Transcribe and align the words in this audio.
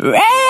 Ray! 0.00 0.43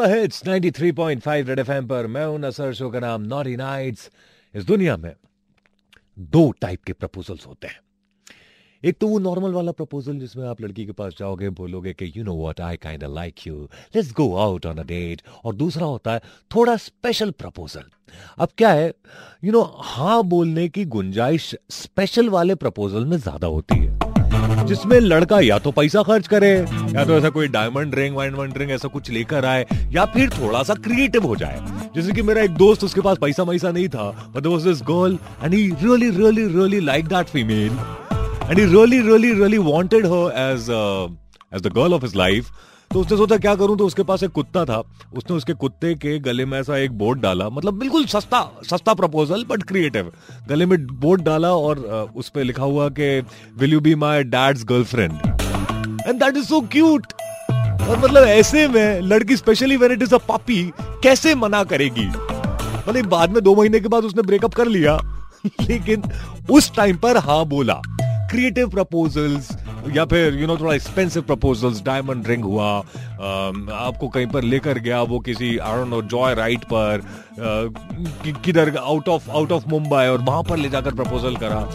Super 0.00 0.18
hits 0.18 0.42
93.5 0.44 1.48
red 1.48 1.58
FM 1.58 1.86
पर 1.86 2.06
मैं 2.06 2.24
हूँ 2.26 2.38
नसर 2.40 2.72
शो 2.74 2.88
का 2.90 3.00
नाम 3.00 3.22
नॉटी 3.22 3.56
नाइट्स 3.56 4.10
इस 4.54 4.64
दुनिया 4.64 4.96
में 4.96 5.12
दो 6.18 6.50
टाइप 6.60 6.84
के 6.84 6.92
प्रपोजल्स 6.92 7.46
होते 7.46 7.66
हैं। 7.66 7.80
एक 8.84 8.96
तो 9.00 9.08
वो 9.08 9.18
नॉर्मल 9.18 9.52
वाला 9.52 9.72
प्रपोजल 9.72 10.18
जिसमें 10.18 10.46
आप 10.48 10.60
लड़की 10.60 10.86
के 10.86 10.92
पास 10.92 11.14
जाओगे, 11.18 11.48
बोलोगे 11.50 11.92
कि 11.92 12.12
you 12.16 12.24
know 12.24 12.36
what 12.36 12.60
I 12.60 12.76
kind 12.76 13.04
like 13.04 13.46
you 13.46 13.62
let's 13.96 14.12
go 14.12 14.34
out 14.38 14.66
on 14.66 14.78
a 14.78 14.84
date 14.84 15.22
और 15.44 15.54
दूसरा 15.54 15.86
होता 15.86 16.12
है, 16.12 16.20
थोड़ा 16.54 16.76
स्पेशल 16.78 17.30
प्रपोजल 17.32 17.84
अब 18.38 18.48
क्या 18.58 18.72
है? 18.72 18.92
यू 19.44 19.52
नो 19.52 19.62
हाँ 19.80 20.22
बोलने 20.24 20.68
की 20.68 20.84
गुंजाइश 20.96 21.54
स्पेशल 21.72 22.28
वाले 22.30 22.54
प्रपोजल 22.56 23.04
में 23.04 23.16
ज़्यादा 23.18 23.46
होती 23.48 23.78
है। 23.78 24.19
जिसमें 24.66 24.98
लड़का 25.00 25.38
या 25.40 25.58
तो 25.58 25.70
पैसा 25.72 26.02
खर्च 26.02 26.26
करे, 26.28 26.50
या 26.94 27.04
तो 27.04 27.16
ऐसा 27.16 27.28
कोई 27.30 27.48
डायमंड 27.48 27.94
रिंग 27.94 28.16
वाइंड 28.16 28.58
रिंग 28.58 28.70
ऐसा 28.70 28.88
कुछ 28.88 29.10
लेकर 29.10 29.44
आए, 29.44 29.66
या 29.92 30.04
फिर 30.14 30.30
थोड़ा 30.30 30.62
सा 30.62 30.74
क्रिएटिव 30.76 31.26
हो 31.26 31.36
जाए। 31.36 31.58
जैसे 31.94 32.12
कि 32.12 32.22
मेरा 32.22 32.42
एक 32.42 32.50
दोस्त, 32.56 32.84
उसके 32.84 33.00
पास 33.00 33.18
पैसा 33.20 33.42
वैसा 33.42 33.70
नहीं 33.70 33.88
था 33.88 34.08
but 34.36 34.46
was 34.46 34.66
this 34.66 34.82
girl 34.90 35.18
and 35.44 35.54
he 35.54 35.66
really 35.82 36.10
really 36.10 36.46
really 36.48 36.80
like 36.86 37.06
that 37.08 37.26
female 37.28 37.78
and 38.50 38.58
he 38.58 38.64
really 38.64 39.00
really 39.02 39.32
really 39.34 39.58
wanted 39.68 40.06
her 40.06 40.32
as 40.40 40.70
as 41.54 41.62
the 41.62 41.72
girl 41.76 41.94
of 41.94 42.04
his 42.04 42.16
life 42.16 42.50
तो 42.90 43.00
उसने 43.00 43.16
सोचा, 43.16 43.36
क्या 43.36 43.54
करूँ? 43.54 43.76
तो 43.78 43.86
उसके 43.86 44.02
पास 44.02 44.22
एक 44.22 44.30
कुत्ता 44.30 44.64
था। 44.64 44.78
उसने 45.16 45.36
उसके 45.36 45.52
कुत्ते 45.54 45.94
के 45.94 46.18
गले 46.18 46.44
में 46.44 46.58
ऐसा 46.60 46.76
एक 46.76 46.92
बोर्ड 46.98 47.20
डाला 47.20 47.48
मतलब 47.48 47.78
बिल्कुल 47.78 48.06
सस्ता 48.06 48.40
सस्ता 48.70 48.94
प्रपोजल 48.94 49.44
बट 49.44 49.62
क्रिएटिव 49.62 50.10
गले 50.48 50.66
में 50.66 50.86
बोर्ड 51.00 51.22
डाला 51.22 51.52
और 51.54 51.78
उस 52.16 52.28
पे 52.28 52.42
लिखा 52.42 52.62
हुआ 52.62 52.88
कि 52.88 53.20
will 53.58 53.72
you 53.72 53.80
be 53.80 53.94
my 53.94 54.22
dad's 54.24 54.64
girlfriend 54.64 55.12
and 56.08 56.20
that 56.20 56.36
is 56.36 56.44
so 56.44 56.60
cute 56.60 57.12
और 57.52 57.98
मतलब 57.98 58.24
ऐसे 58.24 58.66
में 58.68 59.00
लड़की 59.00 59.36
specially 59.36 59.76
when 59.76 59.92
it 59.92 60.02
is 60.02 60.14
a 60.14 60.18
puppy 60.28 60.62
कैसे 61.02 61.34
मना 61.34 61.64
करेगी? 61.64 62.06
मतलब 62.88 63.06
बाद 63.06 63.30
में 63.30 63.42
दो 63.44 63.54
महीने 63.54 63.80
के 63.80 63.88
बाद 63.88 64.04
उसने 64.04 64.22
ब्रेकअप 64.22 64.54
कर 64.54 64.68
लिया। 64.68 64.98
लेकिन 65.60 66.02
उस 66.50 66.74
टाइम 66.76 66.96
पर 66.96 67.16
हाँ 67.16 67.44
बोला। 67.46 67.80
क्रिएटिव 68.30 68.68
प्रपोजल्स 68.70 69.50
या 69.94 70.04
फिर 70.04 70.34
यू 70.34 70.46
नो 70.46 70.56
थोड़ा 70.56 70.74
एक्सपेंसिव 70.74 71.22
प्रपोजल्स 71.22 71.82
डायमंड 71.82 72.28
रिंग 72.28 72.44
हुआ 72.44 72.70
आपको 72.70 74.08
कहीं 74.08 74.26
पर 74.26 74.42
लेकर 74.44 74.78
गया 74.78 75.00
वो 75.02 75.18
किसी 75.20 75.56
आई 75.58 75.88
नो 75.88 76.02
जॉय 76.12 76.34
राइड 76.34 76.64
पर 76.72 77.02
किधर 78.44 78.76
out 78.76 79.08
of 79.08 79.30
out 79.30 79.52
of 79.52 79.68
Mumbai 79.68 80.06
और 80.06 80.22
वहाँ 80.22 80.42
पर 80.42 80.56
ले 80.56 80.68
जाकर 80.68 80.94
प्रपोजल 80.94 81.36
करा। 81.36 81.68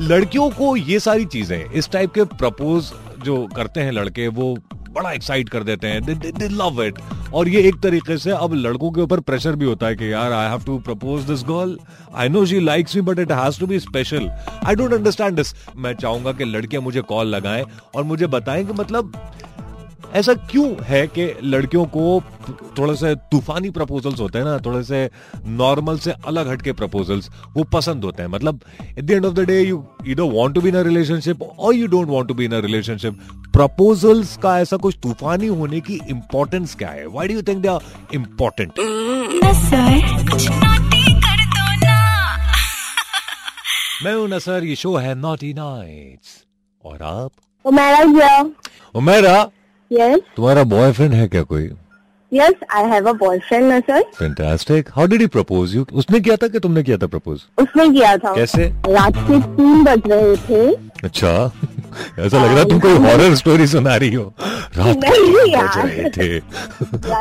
लड़कियों 0.00 0.48
को 0.50 0.76
ये 0.76 0.98
सारी 1.00 1.24
चीज़ें, 1.26 1.70
इस 1.70 1.90
टाइप 1.90 2.12
के 2.12 2.24
प्रपोज 2.36 2.92
जो 3.24 3.36
करते 3.56 3.80
हैं 3.80 3.92
लड़के, 3.92 4.26
वो 4.28 4.56
बड़ा 4.96 5.12
एक्साइट 5.12 5.48
कर 5.48 5.62
देते 5.62 5.86
हैं। 5.86 6.02
दे 6.38 6.48
लव 6.48 6.82
इट 6.82 6.98
और 7.34 7.48
ये 7.48 7.62
एक 7.68 7.80
तरीके 7.82 8.16
से 8.18 8.30
अब 8.30 8.54
लड़कों 8.54 8.90
के 8.90 9.00
ऊपर 9.00 9.20
प्रेशर 9.20 9.56
भी 9.56 9.64
होता 9.64 9.86
है 9.86 9.96
कि 9.96 10.12
यार 10.12 10.32
I 10.32 10.48
have 10.50 10.62
to 10.66 10.78
propose 10.86 11.22
this 11.30 11.42
girl 11.48 11.76
I 12.14 12.28
know 12.28 12.44
she 12.46 12.60
likes 12.60 12.96
me 12.96 13.02
but 13.02 13.18
it 13.18 13.32
has 13.32 13.60
to 13.60 13.66
be 13.66 13.78
special 13.80 14.28
I 14.66 14.74
don't 14.74 14.92
understand 14.92 15.36
this 15.36 15.54
मैं 15.76 15.94
चाहूँगा 15.94 16.32
कि 16.32 16.44
लड़कियाँ 16.44 16.82
मुझे 16.82 17.00
कॉल 17.08 17.26
लगाएँ 17.26 17.64
और 17.94 18.04
मुझे 18.04 18.26
बताएँ 18.36 18.64
कि 18.66 18.72
मतलब 18.72 19.12
ऐसा 20.16 20.34
क्यों 20.50 20.66
है 20.84 21.06
कि 21.06 21.24
लड़कियों 21.44 21.84
को 21.86 22.22
थोड़े 22.78 22.94
से 22.96 23.14
तूफानी 23.14 23.70
प्रपोजल्स 23.70 24.20
होते 24.20 24.38
हैं 24.38 24.44
ना 24.44 24.58
थोड़े 24.58 24.82
से 24.84 25.10
नॉर्मल 25.46 25.98
से 25.98 26.12
अलग 26.26 26.48
हटके 26.48 26.72
प्रपोजल्स 26.72 27.28
वो 27.56 27.64
पसंद 27.64 28.04
होते 28.04 28.22
हैं। 28.22 28.30
मतलब 28.30 28.60
at 28.98 29.04
the 29.04 29.10
end 29.10 29.24
of 29.24 29.34
the 29.34 29.40
day 29.40 29.60
you 29.62 29.84
either 30.08 30.22
want 30.22 30.54
to 30.54 30.60
be 30.60 30.68
in 30.68 30.76
a 30.76 30.82
relationship 30.82 31.42
और 31.42 31.74
you 31.74 31.86
don't 31.86 32.08
want 32.08 32.28
to 32.28 32.34
be 32.34 32.44
in 32.44 32.52
a 32.52 32.60
relationship 32.60 33.18
proposals 33.52 34.36
का 34.36 34.58
ऐसा 34.60 34.76
कुछ 34.76 34.96
तूफानी 35.02 35.46
होने 35.46 35.80
की 35.80 36.00
इंपॉर्टेंस 36.10 36.74
क्या 36.74 36.88
है? 36.88 37.06
Why 37.06 37.28
do 37.28 37.34
you 37.34 37.42
think 37.42 37.62
they 37.62 37.68
are 37.68 37.80
important 38.14 38.72
मैं 44.04 44.14
हूँ 44.14 44.28
नसर 44.28 44.64
ये 44.64 44.76
शो 44.76 44.96
है 44.96 45.14
नॉटी 45.14 45.54
नाइट्स 45.54 46.44
और 46.84 47.02
आप? 47.02 47.30
here. 47.66 48.50
उमेरा? 48.94 49.50
Yes, 49.92 50.20
तुम्हारा 50.36 50.62
बॉयफ्रेंड 50.64 51.14
है 51.14 51.28
क्या 51.28 51.42
कोई? 51.42 51.70
Yes 52.32 52.54
I 52.70 52.84
have 52.84 53.08
a 53.08 53.12
boyfriend 53.12 53.64
ना 53.64 53.80
sir 53.80 54.02
fantastic 54.02 54.88
how 54.96 55.06
did 55.06 55.20
he 55.20 55.26
propose 55.26 55.74
you 55.76 55.86
उसने 55.92 56.20
किया 56.20 56.36
था 56.36 56.48
कि 56.48 56.58
तुमने 56.58 56.82
किया 56.82 56.96
था 56.96 57.06
प्रपोज 57.06 57.40
उसने 57.58 57.88
किया 57.88 58.16
था। 58.16 58.34
कैसे? 58.34 58.64
रात 58.88 59.12
के 59.16 59.40
तीन 59.56 59.84
बज 59.84 60.02
रहे 60.06 60.36
थे। 60.36 60.74
अच्छा। 61.04 61.52
ऐसा 62.18 62.38
लग 62.38 62.50
रहा 62.50 62.58
है 62.58 62.68
तुम 62.68 62.80
कोई 62.80 62.92
हॉरर 62.92 63.34
स्टोरी 63.34 63.66
सुना 63.66 63.96
रही 63.96 64.14
हो। 64.14 64.34
रात 64.76 64.96
बज 64.96 65.76
रहे 65.76 66.10
थे। 66.10 66.38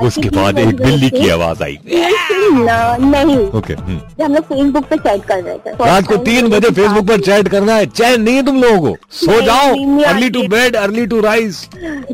उसके 0.08 0.30
बाद 0.30 0.58
एक 0.60 0.76
बिल्ली 0.76 1.10
की 1.10 1.30
आवाज़ 1.30 1.64
आई। 1.64 1.78
न- 1.86 2.98
नहीं। 3.02 3.38
Okay 3.60 3.74
hmm. 3.74 4.24
हम 4.24 4.34
लोग 4.34 4.44
फेसबुक 4.44 4.86
पे 4.86 4.98
चैट 4.98 5.26
कर 5.26 5.44
रहे 5.44 5.58
थे। 5.58 5.72
रात 5.86 6.08
को 6.08 6.16
तीन 6.26 6.48
बजे 6.50 6.70
फेसबुक 6.70 7.08
पर 7.08 7.22
चैट 7.22 7.48
करना 7.48 7.76
है। 7.76 7.86
चैन 7.86 8.22
नहीं 8.22 8.36
है 8.36 8.46
तुम 8.46 8.62
लोगों 8.62 8.80
को। 8.82 8.96
सो 9.12 9.42
जाओ। 9.42 9.74
Early 10.06 10.30
to 10.30 10.44
bed 10.48 10.76
early 10.76 11.06
to 11.08 11.22
rise 11.22 11.58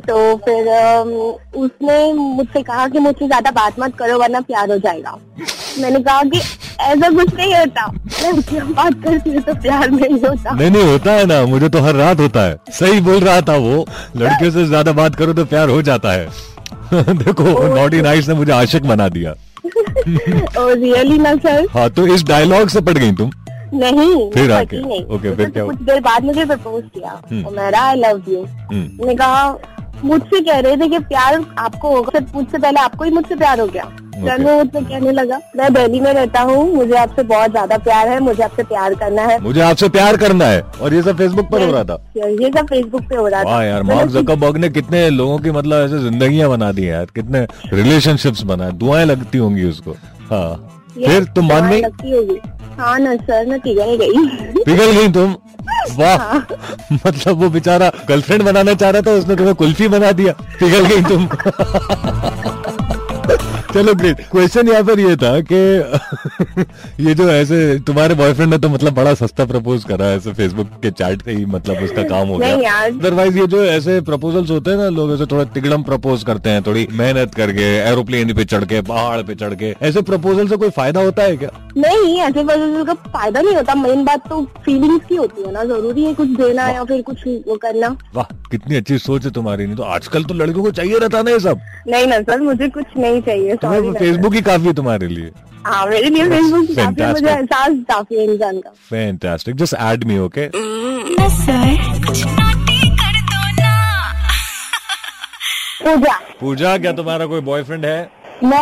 तो 0.07 0.35
फिर 0.37 0.67
उसने 1.55 2.13
मुझसे 2.13 2.61
कहा 2.61 2.87
कि 2.87 2.99
मुझसे 2.99 3.27
ज़्यादा 3.27 3.51
बात 3.51 3.79
मत 3.79 3.95
करो 3.99 4.17
वरना 4.19 4.41
प्यार 4.41 4.71
हो 4.71 4.77
जाएगा। 4.77 5.17
मैंने 5.79 5.99
कहा 5.99 6.23
कि 6.23 6.41
ऐसा 6.79 7.09
कुछ 7.09 7.33
नहीं 7.35 7.53
होता। 7.55 7.87
बात 8.71 8.93
करती 9.03 9.29
है 9.29 9.39
तो 9.39 9.53
प्यार 9.53 9.89
नहीं 9.89 10.19
होता। 10.19 10.51
नहीं 10.51 10.71
नहीं 10.71 10.83
होता 10.83 11.11
है 11.11 11.25
ना। 11.25 11.41
मुझे 11.45 11.69
तो 11.69 11.79
हर 11.79 11.95
रात 11.95 12.19
होता 12.19 12.41
है। 12.41 12.57
सही 12.71 13.01
बोल 13.01 13.19
रहा 13.19 13.41
था 13.41 13.55
वो। 13.55 13.85
लड़कियों 14.17 14.51
से 14.51 14.65
ज़्यादा 14.65 14.91
बात 14.91 15.15
करो 15.15 15.33
तो 15.33 15.45
प्यार 15.45 15.69
हो 15.69 15.81
जाता 15.81 16.11
है। 16.11 16.29
देखो 16.93 17.75
नॉटी 17.75 18.01
नाइट्स 18.01 18.27
ने 18.29 18.35
मुझे 18.35 18.51
आशिक 18.51 18.85
बना 18.85 19.07
दिया। 19.09 19.31
और 20.59 20.77
रियली 20.77 21.17
ना 21.17 21.35
सर? 21.35 21.67
हाँ 21.73 21.89
तो 21.89 22.07
इस 22.07 22.23
डायलॉग 22.23 22.69
से 22.69 22.81
पड़ 22.81 22.97
गई 22.97 23.11
तुम। 23.11 23.31
नहीं 23.73 24.29
फिर 24.31 24.51
आके, 24.51 24.77
ओके, 25.05 25.35
फिर 25.35 25.49
क्या 25.49 25.65
कुछ 25.65 25.81
देर 25.81 25.99
बाद 26.01 26.23
मुझे 26.25 26.45
प्रपोज 26.45 26.83
किया 26.95 27.21
मेरा 27.51 27.81
आई 27.81 27.95
लव 27.97 28.21
यू। 28.29 28.41
मैंने 28.71 29.15
कहा 29.15 29.57
मुझसे 30.03 30.39
कह 30.41 30.59
रहे 30.59 30.77
थे 30.77 30.87
कि 30.89 30.99
प्यार 30.99 31.43
आपको 31.59 31.95
होगा 31.95 32.19
मुझसे 32.35 32.57
पहले 32.57 32.79
आपको 32.79 33.03
ही 33.03 33.11
मुझसे 33.11 33.35
प्यार 33.35 33.59
हो 33.59 33.65
गया। 33.67 33.83
फिर 34.13 34.41
वो 34.43 34.53
मुझसे 34.53 34.81
कहने 34.81 35.11
लगा 35.11 35.39
मैं 35.57 35.71
दिल्ली 35.73 35.99
में 35.99 36.11
रहता 36.13 36.41
हूँ 36.41 36.73
मुझे 36.73 36.95
आपसे 36.97 37.23
बहुत 37.23 37.51
ज़्यादा 37.51 37.77
प्यार 37.79 38.07
है 38.09 38.19
मुझे 38.19 38.43
आपसे 38.43 38.63
प्यार 38.63 38.93
करना 38.95 39.21
है। 39.21 39.39
मुझे 39.41 39.61
आपसे 39.61 39.89
प्यार 39.89 40.17
करना 40.17 40.45
है 40.45 40.61
और 40.61 40.93
ये 40.93 41.01
सब 41.01 41.17
फेसबुक 41.17 41.49
पर 41.51 41.65
हो 41.65 41.71
रहा 41.71 41.83
था। 41.83 41.97
ये 42.17 42.49
सब 42.49 42.67
फेसबुक 42.67 43.01
पे 43.01 43.15
हो 43.15 43.27
रहा 43.27 43.43
था। 43.43 43.63
यार 43.63 43.83
मार्क 43.83 44.09
जकरबर्ग 44.11 44.57
ने 44.57 44.69
कितने 44.71 45.09
लोगों 45.11 45.37
की 45.39 45.51
मतलब 45.51 45.85
ऐसे 45.85 45.99
जिंदगियाँ 46.03 46.49
बना 46.49 46.71
दी 46.71 46.83
हैं 46.83 46.93
यार 46.93 47.05
कितने 47.15 47.45
रिलेशनशिप्स 47.73 48.43
बनाए 48.43 48.71
दुआएँ 48.73 49.05
लगती 49.05 49.37
होंगी 49.37 49.63
उसको। 49.65 49.95
हाँ। 50.31 50.80
फिर 50.95 51.23
तुम 51.23 51.47
मान 51.47 51.69
गई? 51.69 51.81
हाँ 52.79 52.99
ना 52.99 53.15
सर 53.15 53.45
मैं 53.45 53.59
पिघल 53.59 53.95
गई। 53.95 54.63
पिघल 54.63 54.91
गई 54.91 55.07
तुम? 55.07 55.35
वाह। 55.97 56.37
मतलब 56.93 57.41
वो 57.41 57.49
बेचारा 57.49 57.91
गर्लफ्रेंड 58.07 58.43
बनाना 58.43 58.73
चाह 58.73 58.89
रहा 58.89 59.01
था 59.01 59.11
उसने 59.11 59.35
तुम्हें 59.35 59.55
कुल्फी 59.55 59.87
बना 59.87 60.11
दिया। 60.11 60.33
पिघल 60.59 60.85
गई 60.85 61.01
तुम। 61.01 61.27
चलो 63.73 63.93
ग्रेट 63.95 64.19
क्वेश्चन 64.31 64.67
यहाँ 64.69 64.83
पर 64.83 64.99
ये 64.99 65.15
था 65.17 65.39
कि 65.51 65.55
ये 67.05 67.13
जो 67.15 67.29
ऐसे 67.31 67.57
तुम्हारे 67.87 68.15
बॉयफ्रेंड 68.15 68.49
ने 68.53 68.57
तो 68.57 68.69
मतलब 68.69 68.93
बड़ा 68.93 69.13
सस्ता 69.13 69.45
प्रपोज 69.45 69.83
करा 69.83 70.05
है 70.05 70.17
ऐसे 70.17 70.33
फेसबुक 70.33 70.67
के 70.81 70.91
चैट 70.91 71.21
से 71.21 71.31
ही 71.31 71.45
मतलब 71.45 71.83
उसका 71.83 72.03
काम 72.03 72.27
हो 72.27 72.37
गया। 72.37 72.55
अदरवाइज़ 72.85 73.37
ये 73.37 73.45
जो 73.47 73.63
ऐसे 73.65 73.99
प्रपोजल्स 74.01 74.51
होते 74.51 74.71
हैं 74.71 74.77
ना 74.77 74.89
लोग 74.89 75.13
ऐसे 75.13 75.25
थोड़ा 75.25 75.43
तिगड़म 75.53 75.83
प्रपोज 75.83 76.23
करते 76.23 76.49
हैं 76.49 76.63
थोड़ी 76.63 76.87
मेहनत 76.91 77.35
करके 77.35 77.69
एरोप्लेन 77.89 78.33
पे 78.33 78.45
चढ़ 78.45 78.65
के 78.65 78.81
पहाड़ 78.81 79.21
पे 79.21 79.35
चढ़ 79.35 79.53
के 79.53 79.73
ऐसे 79.81 80.01
प्रपोजल 80.01 80.47
से 80.47 80.57
कोई 80.57 80.69
फ़ायदा 80.69 81.01
होता 81.01 81.23
है 81.23 81.37
क्या? 81.37 81.49
नहीं 81.77 82.19
ऐसे 82.19 82.43
प्रपोजल 82.43 82.83
का 82.83 82.93
फ़ायदा 82.93 83.41
नहीं 83.41 83.55
होता। 83.55 83.75
मेन 83.75 84.03
बात 84.05 84.27
तो 84.29 84.41
फीलिंग्स 84.65 85.05
की 85.05 85.15
होती 85.15 85.41
है 85.41 85.51
ना। 85.51 85.63
ज़रूरी 85.65 86.03
है 86.05 86.13
कुछ 86.13 86.29
देना 86.37 86.67
या 86.69 86.83
फिर 86.83 87.01
कुछ 87.01 87.27
वो 87.47 87.55
करना। 87.57 87.95
वाह 88.15 88.25
कितनी 88.51 88.75
अच्छी 88.75 88.97
सोच 88.99 89.25
है 89.25 89.31
तुम्हारी। 89.31 89.65
नहीं 89.65 89.75
तो 89.75 89.83
आजकल 89.83 90.23
तो 90.23 90.33
लड़कियों 90.33 90.63
को 90.63 90.71
चाहिए 90.71 90.99
रहता 90.99 91.21
ना 91.21 91.31
ये 91.31 91.39
सब। 91.39 91.61
नहीं 91.87 92.07
ना 92.07 92.19
सर 92.21 92.41
मुझे 92.41 92.67
कुछ 92.69 92.97
नहीं 92.97 93.21
चाहिए। 93.21 93.55
सॉरी। 93.55 93.91
फेसबुक 93.93 94.35
ही 94.35 94.41
काफ़ी 94.41 94.65
है 94.65 94.73
तुम्हारे 94.73 95.07
लिए। 95.07 95.31
हाँ 95.65 95.85
मेरे 95.85 96.09
लिए 96.09 96.29
फेसबुक 96.29 96.75
काफ़ी 96.77 97.05
मुझे 97.05 97.29
एहसास 97.29 97.73
काफ़ी 97.89 98.17
है 98.17 98.23
इंसान 98.23 98.59
का। 98.59 98.69
Fantastic 98.89 99.55
just 99.55 99.73
add 99.73 100.03
me 100.03 100.17
okay 100.19 100.49
Pooja. 105.83 106.13
Pooja 106.39 106.77
क्या 106.77 106.91
तुम्हारा 106.93 107.25
कोई 107.25 107.41
बॉयफ्रेंड 107.41 107.85
है? 107.85 108.09
नो 108.43 108.59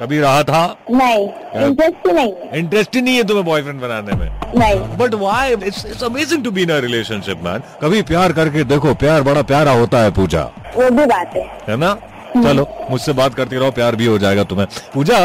कभी 0.00 0.20
रहा 0.20 0.42
था? 0.42 0.76
नहीं 0.90 1.28
इंटरेस्ट 1.64 2.06
ही 2.06 2.12
नहीं 2.12 2.32
है। 2.32 2.58
इंटरेस्ट 2.58 2.96
ही 2.96 3.02
नहीं 3.02 3.16
है 3.16 3.24
तुम्हें 3.24 3.46
बॉयफ्रेंड 3.46 3.80
बनाने 3.80 4.12
में। 4.12 4.28
नहीं। 4.56 4.80
But 4.98 5.14
why 5.14 5.52
it's 5.52 5.86
it's 5.86 6.04
amazing 6.04 6.44
to 6.44 6.50
be 6.50 6.62
in 6.62 6.70
a 6.70 6.78
relationship 6.78 7.40
man 7.44 7.62
कभी 7.82 8.02
प्यार 8.02 8.32
करके 8.32 8.64
देखो 8.64 8.94
प्यार 8.94 9.22
बड़ा 9.22 9.42
प्यारा 9.42 9.72
होता 9.72 9.98
है 9.98 10.10
पूजा। 10.10 10.42
वो 10.76 10.90
भी 10.90 11.06
बात 11.06 11.36
है। 11.36 11.46
है 11.68 11.76
ना? 11.76 11.96
चलो 12.36 12.66
मुझसे 12.90 13.12
बात 13.12 13.34
करते 13.34 13.56
रहो 13.56 13.70
प्यार 13.70 13.96
भी 13.96 14.06
हो 14.06 14.18
जाएगा 14.18 14.44
तुम्हें। 14.44 14.66
पूजा 14.94 15.18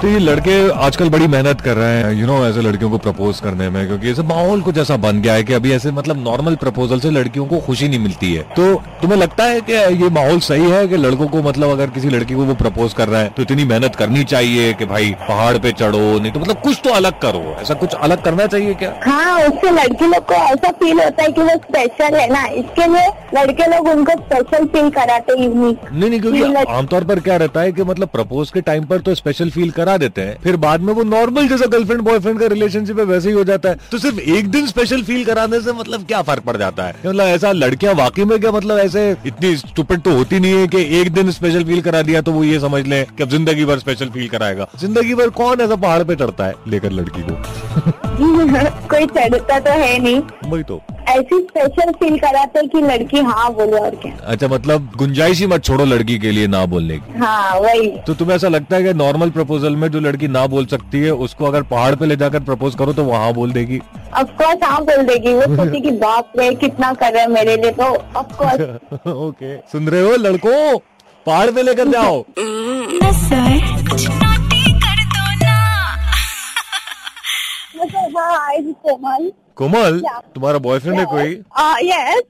तो 0.00 0.08
ये 0.08 0.18
लड़के 0.18 0.56
आजकल 0.80 1.08
बड़ी 1.10 1.26
मेहनत 1.28 1.60
कर 1.60 1.76
रहे 1.76 1.96
हैं 1.96 2.12
यू 2.12 2.26
नो 2.26 2.36
ऐसे 2.46 2.62
लड़कियों 2.62 2.90
को 2.90 2.98
प्रपोज 2.98 3.40
करने 3.40 3.68
में 3.70 3.86
क्योंकि 3.86 4.10
ऐसे 4.10 4.22
माहौल 4.24 4.60
कुछ 4.62 4.78
ऐसा 4.78 4.96
बन 4.98 5.20
गया 5.22 5.34
है 5.34 5.44
कि 5.44 5.54
अभी 5.54 5.72
ऐसे 5.72 5.90
मतलब 5.92 6.22
नॉर्मल 6.24 6.56
प्रपोजल 6.56 7.00
से 7.00 7.10
लड़कियों 7.10 7.46
को 7.46 7.58
खुशी 7.66 7.88
नहीं 7.88 7.98
मिलती 7.98 8.32
है। 8.34 8.42
तो 8.56 8.74
तुम्हें 9.02 9.18
लगता 9.18 9.44
है 9.44 9.60
कि 9.60 9.72
ये 10.02 10.08
माहौल 10.10 10.40
सही 10.40 10.70
है 10.70 10.86
कि 10.88 10.96
लड़कों 10.96 11.26
को 11.28 11.42
मतलब 11.42 11.70
अगर 11.70 11.90
किसी 11.90 12.08
लड़की 12.08 12.34
को 12.34 12.44
वो 12.44 12.54
प्रपोज 12.56 12.92
कर 12.92 13.08
रहा 13.08 13.20
है 13.20 13.32
तो 13.36 13.42
इतनी 13.42 13.64
मेहनत 13.64 13.96
करनी 13.96 14.24
चाहिए 14.24 14.72
कि 14.74 14.84
भाई 14.86 15.14
पहाड़ 15.28 15.56
पे 15.58 15.72
चढ़ो 15.72 16.18
नहीं 16.18 16.32
तो 16.32 16.40
मतलब 16.40 16.60
कुछ 16.62 16.80
तो 16.84 16.90
अलग 16.92 17.18
करो। 17.20 17.56
ऐसा 17.60 17.74
कुछ 17.74 17.94
अलग 17.96 18.22
करना 18.24 18.46
चाहिए 18.46 18.74
क्या? 18.74 18.92
हाँ 19.04 19.38
उससे 19.40 19.70
लड़की 19.72 20.06
लोग 20.06 20.24
को 20.26 20.34
ऐसा 20.34 20.70
फील 20.80 21.00
होता 21.00 21.22
है 21.22 21.32
की 21.32 21.42
वो 21.42 21.56
स्पेशल 21.58 22.16
है 22.16 22.28
ना 22.32 22.44
इसके 22.56 22.86
लिए 22.92 23.08
लड़के 23.34 23.66
लोग 23.70 23.88
उनको 23.88 24.12
स्पेशल 24.22 24.66
फील 24.74 24.90
कराते 24.92 25.40
यूनिक 25.42 25.92
नहीं 25.92 26.10
नहीं 26.10 26.20
क्योंकि 26.20 26.37
आमतौर 26.68 27.04
पर 27.04 27.20
क्या 27.20 27.36
रहता 27.36 27.60
है 27.60 27.72
कि 27.72 27.82
मतलब 27.82 28.08
प्रपोज 28.08 28.50
के 28.50 28.60
टाइम 28.60 28.84
पर 28.86 29.00
तो 29.00 29.14
स्पेशल 29.14 29.50
फील 29.50 29.70
करा 29.70 29.96
देते 29.96 30.22
हैं 30.22 30.36
फिर 30.42 30.56
बाद 30.58 30.80
में 30.80 30.92
वो 30.94 31.02
नॉर्मल 31.04 31.48
जैसा 31.48 31.66
गर्लफ्रेंड 31.66 32.02
बॉयफ्रेंड 32.02 32.40
का 32.40 32.46
रिलेशनशिप 32.46 32.98
है 32.98 33.04
वैसे 33.04 33.28
ही 33.28 33.34
हो 33.34 33.44
जाता 33.44 33.68
है। 33.68 33.78
तो 33.90 33.98
सिर्फ़ 33.98 34.18
एक 34.20 34.48
दिन 34.50 34.66
स्पेशल 34.66 35.02
फील 35.02 35.24
कराने 35.24 35.60
से 35.60 35.72
मतलब 35.72 36.06
क्या 36.06 36.22
फ़र्क 36.22 36.42
पड़ 36.44 36.56
जाता 36.56 36.84
है? 36.84 36.94
मतलब 37.06 37.24
ऐसा 37.24 37.52
लड़कियाँ 37.52 37.94
वाकई 37.94 38.24
में 38.24 38.38
क्या 38.40 38.52
मतलब 38.52 38.78
ऐसे 38.78 39.10
इतनी 39.26 39.56
स्टूपिड 39.56 40.00
तो 40.00 40.16
होती 40.16 40.40
नहीं 40.40 40.54
है 40.54 40.66
कि 40.68 40.82
एक 41.00 41.12
दिन 41.12 41.30
स्पेशल 41.30 41.64
फील 41.64 41.80
करा 41.82 42.02
दिया 42.02 42.22
तो 42.22 42.32
वो 42.32 42.44
ये 42.44 42.60
समझ 42.60 42.86
ले 42.86 43.02
कि 43.06 43.22
अब 43.22 43.30
ज़िंदगी 43.30 43.64
भर 43.64 43.78
स्पेशल 43.78 44.08
फील 44.08 44.28
कराएगा। 44.28 44.68
ज़िंदगी 44.80 45.14
भर 45.14 45.30
कौन 45.38 45.60
ऐसा 45.60 45.76
पहाड़ 45.76 46.02
पे 46.02 46.16
चढ़ता 46.16 46.44
है 46.44 46.54
लेकर 46.68 46.92
लड़की 46.92 47.22
को? 47.22 47.36
कोई 48.88 49.06
चढ़ता 49.06 49.58
तो 49.60 49.70
है 49.70 49.98
नहीं। 49.98 50.20
वही 50.46 50.62
तो। 50.62 50.80
ऐसी 51.08 51.38
स्पेशल 51.40 51.90
फील 52.00 52.16
कराते 52.18 52.62
कि 52.72 52.80
लड़की 52.82 53.20
हाँ 53.28 53.52
बोले 53.54 53.78
और 53.78 53.94
क्या। 54.02 54.12
अच्छा 54.32 54.48
मतलब 54.48 54.90
गुंजाइश 54.98 55.38
ही 55.40 55.46
मत 55.46 55.64
छोड़ो 55.64 55.84
लड़की 55.84 56.18
के 56.18 56.30
लिए 56.30 56.46
ना 56.46 56.64
बोलने 56.74 56.96
की। 56.98 57.18
हाँ 57.18 57.58
वही। 57.60 57.88
तो 58.06 58.14
तुम्हें 58.14 58.34
ऐसा 58.36 58.48
लगता 58.48 58.76
है 58.76 58.82
कि 58.84 58.92
नॉर्मल 58.98 59.30
प्रपोजल 59.30 59.76
में 59.76 59.88
जो 59.90 60.00
लड़की 60.00 60.28
ना 60.28 60.46
बोल 60.54 60.66
सकती 60.74 61.00
है 61.02 61.10
उसको 61.26 61.44
अगर 61.46 61.62
पहाड़ 61.72 61.94
पे 61.94 62.06
ले 62.06 62.16
जाकर 62.16 62.40
प्रपोज 62.50 62.74
करो 62.78 62.92
तो 62.92 63.04
वहाँ 63.04 63.32
बोल 63.34 63.52
देगी? 63.52 63.78
ऑफकोर्स 64.20 64.62
हाँ 64.64 64.80
बोल 64.84 65.02
देगी। 65.06 65.34
वो 65.34 65.56
सोची 65.56 65.80
कि 65.80 65.90
बाप 66.04 66.32
रे 66.38 66.54
कितना 66.64 66.92
कर 67.02 67.12
रहे 67.12 67.22
हैं 67.22 67.28
मेरे 67.28 67.56
लिए 67.62 67.70
तो 67.80 67.84
ऑफकोर्स 68.20 69.06
ओके 69.08 69.56
सुन 69.72 69.88
रहे 69.88 70.02
हो 70.02 70.16
लड़को? 70.28 70.76
पहाड़ 71.26 71.50
पे 71.50 71.62
लेकर 71.62 71.88
जाओ। 71.88 72.24
ना 72.38 73.10
सर 73.22 73.58
कुछ 73.90 74.08
नोटी 74.08 74.72
कर 74.84 75.02
दो 75.14 75.26
ना। 75.44 75.56
मतलब 77.80 78.16
हाँ 78.18 78.46
आई 78.48 78.62
कोमल। 78.86 79.30
कोमल 79.58 80.00
तुम्हारा 80.34 80.58
बॉयफ्रेंड 80.66 80.98
है 80.98 81.04
कोई? 81.06 81.30
यस 81.84 82.22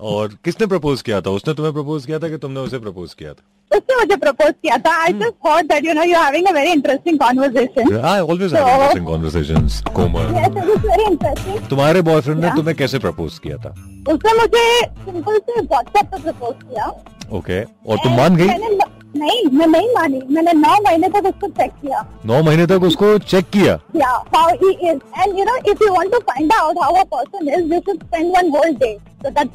और 0.00 0.28
किसने 0.44 0.66
प्रपोज 0.66 1.02
किया 1.02 1.20
था? 1.20 1.30
उसने 1.30 1.54
तुम्हें 1.54 1.72
प्रपोज 1.74 2.04
किया 2.06 2.18
था 2.18 2.28
कि 2.28 2.36
तुमने 2.44 2.60
उसे 2.60 2.78
प्रपोज 2.78 3.14
किया 3.14 3.32
था? 3.32 3.42
उसने 3.70 3.96
मुझे 3.96 4.16
प्रपोज 4.16 4.52
किया 4.62 4.76
था. 4.78 4.94
I 5.02 5.12
just 5.12 5.34
thought 5.46 5.64
that 5.72 5.84
you 5.86 5.92
know 5.94 6.02
you 6.02 6.16
having 6.18 6.46
a 6.46 6.52
very 6.52 6.70
interesting 6.72 7.18
conversation 7.18 7.96
I 7.98 8.20
always 8.20 8.54
have 8.54 8.68
interesting 8.68 9.06
conversations 9.06 9.82
Komal 9.94 10.34
yes 10.36 10.46
it 10.46 10.70
is 10.70 10.86
very 10.86 11.04
interesting 11.10 11.68
तुम्हारे 11.70 12.02
बॉयफ्रेंड 12.10 12.44
ने 12.44 12.50
तुम्हें 12.56 12.76
कैसे 12.76 12.98
प्रपोज 12.98 13.38
किया 13.38 13.56
था? 13.56 13.70
उसने 14.08 14.32
मुझे 14.40 14.64
सिंपल 15.04 15.38
से 15.38 15.60
व्हाट्सएप 15.60 16.06
पे 16.06 16.22
प्रपोज 16.22 16.54
किया. 16.62 16.90
ओके 17.38 17.60
और 17.62 17.98
तुम 18.04 18.16
मान 18.16 18.36
गई? 18.36 18.46
मैंने 18.46 18.68
नहीं 19.16 19.44
मैं 19.52 19.66
नहीं 19.66 19.88
मानी। 19.94 20.22
मैंने 20.30 20.52
नौ 20.52 20.74
महीने 20.82 21.08
तक 21.08 21.26
उसको 21.26 21.48
चेक 21.48 21.70
किया। 21.70 22.06
नौ 22.26 22.42
महीने 22.42 22.66
तक 22.66 22.82
उसको 22.82 23.18
चेक 23.18 23.50
किया? 23.50 23.80
Is. 24.56 25.00
You 25.38 25.44
know, 25.44 25.56
if 25.72 25.80
you 25.80 25.94
want 25.94 26.12
to 26.12 26.20
find 26.20 26.52
out 26.58 26.78
how 26.82 26.90
a 26.94 27.04
person 27.04 27.48
is, 27.48 27.64
you 27.72 27.80
should 27.80 28.02
spend 28.02 28.34
one 28.34 28.50
whole 28.56 28.74
day 28.82 28.98
with 29.24 29.34
that 29.34 29.48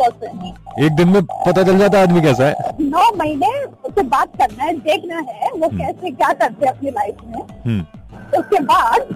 एक 0.80 0.92
दिन 0.92 1.08
में 1.08 1.22
पता 1.24 1.64
चल 1.64 1.78
जाता 1.78 2.02
आदमी 2.02 2.22
कैसा 2.22 2.46
है? 2.46 2.56
नौ 2.82 3.16
महीने 3.16 3.48
उससे 3.64 4.02
बात 4.02 4.30
करना 4.38 4.64
है 4.64 4.74
देखना 4.74 5.16
है 5.16 5.50
वो 5.52 5.70
कैसे 5.70 6.12
क्या 6.12 6.34
करते 6.34 6.66
हैं 6.66 6.74
अपनी 6.74 6.90
लाइफ 6.90 7.16
में। 7.26 7.42
हम्म। 7.66 8.40
उसके 8.40 8.60
बाद 8.60 9.16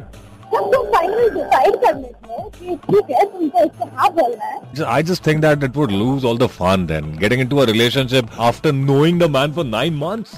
जब 0.54 0.72
तुम 0.74 0.86
फाइनली 0.94 1.30
डिसाइड 1.40 1.76
कर 1.86 1.96
लेते 1.96 2.34
हो 2.34 2.50
कि 2.58 2.76
ठीक 2.86 3.10
है 3.12 3.26
तुमको 3.32 3.64
इससे 3.66 3.90
हाँ 3.98 4.10
बोलना 4.20 4.46
है 4.46 4.58
I 4.96 5.02
just 5.10 5.24
think 5.28 5.42
that 5.46 5.64
it 5.68 5.76
would 5.82 5.92
lose 6.02 6.26
all 6.32 6.38
the 6.44 6.50
fun 6.56 6.86
then. 6.92 7.12
Getting 7.24 7.44
into 7.46 7.62
a 7.62 7.66
relationship 7.72 8.30
after 8.50 8.72
knowing 8.80 9.18
the 9.24 9.30
man 9.38 9.54
for 9.60 9.66
nine 9.72 9.96
months. 10.04 10.38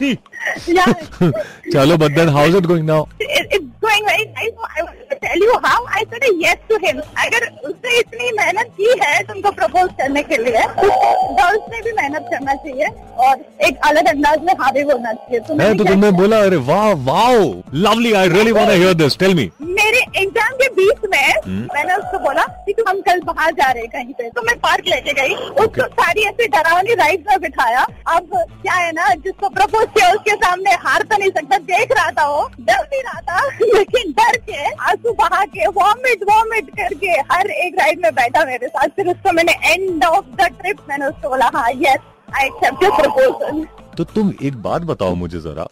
See. 0.00 0.12
Yeah, 0.66 0.92
Chalo, 1.74 1.98
but 2.04 2.14
then 2.14 2.28
how's 2.36 2.54
it 2.60 2.66
going 2.68 2.86
now? 2.86 3.00
it, 3.20 3.46
it's 3.58 3.66
going 3.86 4.06
very 4.10 4.24
nice. 4.38 4.50
So 4.56 4.70
I 4.76 4.86
you 5.20 5.58
how 5.62 5.84
I 5.86 6.04
said 6.10 6.22
a 6.24 6.34
yes 6.34 6.58
to 6.68 6.78
him. 6.84 7.00
अगर 7.24 7.46
उसने 7.68 7.98
इतनी 7.98 8.30
मेहनत 8.38 8.70
की 8.76 8.92
है 9.02 9.22
तुमको 9.24 9.50
propose 9.52 9.90
करने 9.98 10.22
के 10.22 10.36
लिए 10.44 10.64
गर्ल्स 10.76 11.68
ने 11.72 11.80
भी 11.82 11.92
मेहनत 11.92 12.28
करना 12.32 12.54
चाहिए 12.54 12.86
और 13.26 13.44
एक 13.66 13.78
अलग 13.88 14.08
अंदाज 14.08 14.42
में 14.44 14.52
हाँ 14.60 14.72
भी 14.72 14.84
बोलना 14.84 15.12
चाहिए। 15.12 15.40
है 15.60 15.74
तो 15.78 15.84
तुमने 15.84 16.10
बोला 16.20 16.38
अरे 16.44 16.56
वाह 16.70 16.92
वाह 17.08 17.32
lovely 17.86 18.12
I 18.22 18.28
really 18.28 18.52
want 18.52 18.68
to 18.68 18.74
hear 18.74 18.94
this 19.02 19.18
tell 19.18 19.34
me 19.34 19.50
मेरे 19.62 19.98
एग्ज़ाम 20.22 20.54
के 20.56 20.68
बीच 20.74 21.04
में 21.12 21.28
हम्म। 21.44 21.68
मैंने 21.74 21.94
उसको 21.94 22.18
बोला 22.24 22.42
कि 22.66 22.74
हम 22.88 23.00
कल 23.08 23.20
बाहर 23.26 23.52
जा 23.54 23.70
रहे 23.70 23.82
हैं 23.82 23.90
कहीं 23.90 24.14
पे। 24.14 24.28
तो 24.30 24.42
मैं 24.46 24.56
पार्क 24.60 24.84
लेके 24.88 25.12
गई 25.20 25.34
उसको 25.34 25.86
सारी 26.00 26.22
ऐसी 26.28 26.46
डरावनी 26.48 26.94
राइड 26.94 27.24
में 27.28 27.40
बिठाया। 27.40 27.86
अब 28.16 28.28
क्या 28.62 28.74
है 28.74 28.90
ना 28.92 29.08
जिसको 29.24 29.48
प्रपोज 29.58 29.86
किया 29.96 30.10
उसके 30.14 30.34
सामने 30.44 30.72
हार 30.84 31.02
तो 31.10 31.18
नहीं 31.18 31.30
सकता 31.30 31.58
देख 31.70 31.92
रहा 31.98 32.10
था 32.18 32.26
वो 32.28 32.42
डर 32.60 32.82
भी 32.92 33.00
रहा 33.00 33.20
था 33.30 33.40
लेकिन 33.74 34.12
डर 34.20 34.36
के 34.50 34.64
आँसू 35.02 35.12
बहा 35.14 35.44
के 35.46 35.66
वॉमिट 35.68 36.22
वॉमिट 36.28 36.68
करके 36.70 37.10
हर 37.32 37.50
एक 37.50 37.74
राइड 37.78 38.00
में 38.02 38.14
बैठा 38.14 38.44
मेरे 38.46 38.66
साथ। 38.68 38.88
फिर 38.96 39.08
उसको 39.08 39.32
मैंने 39.32 39.52
एंड 39.64 40.04
ऑफ़ 40.04 40.24
द 40.36 40.48
ट्रिप 40.60 40.80
मैंने 40.88 41.06
उसको 41.06 41.28
बोला 41.28 41.50
हाँ 41.54 41.70
yes 41.76 41.98
I 42.32 42.46
accept 42.46 42.82
your 42.82 42.92
proposal 43.00 43.64
तो 43.96 44.04
तुम 44.04 44.32
एक 44.42 44.62
बात 44.62 44.82
बताओ 44.90 45.14
मुझे 45.14 45.40
जरा। 45.40 45.66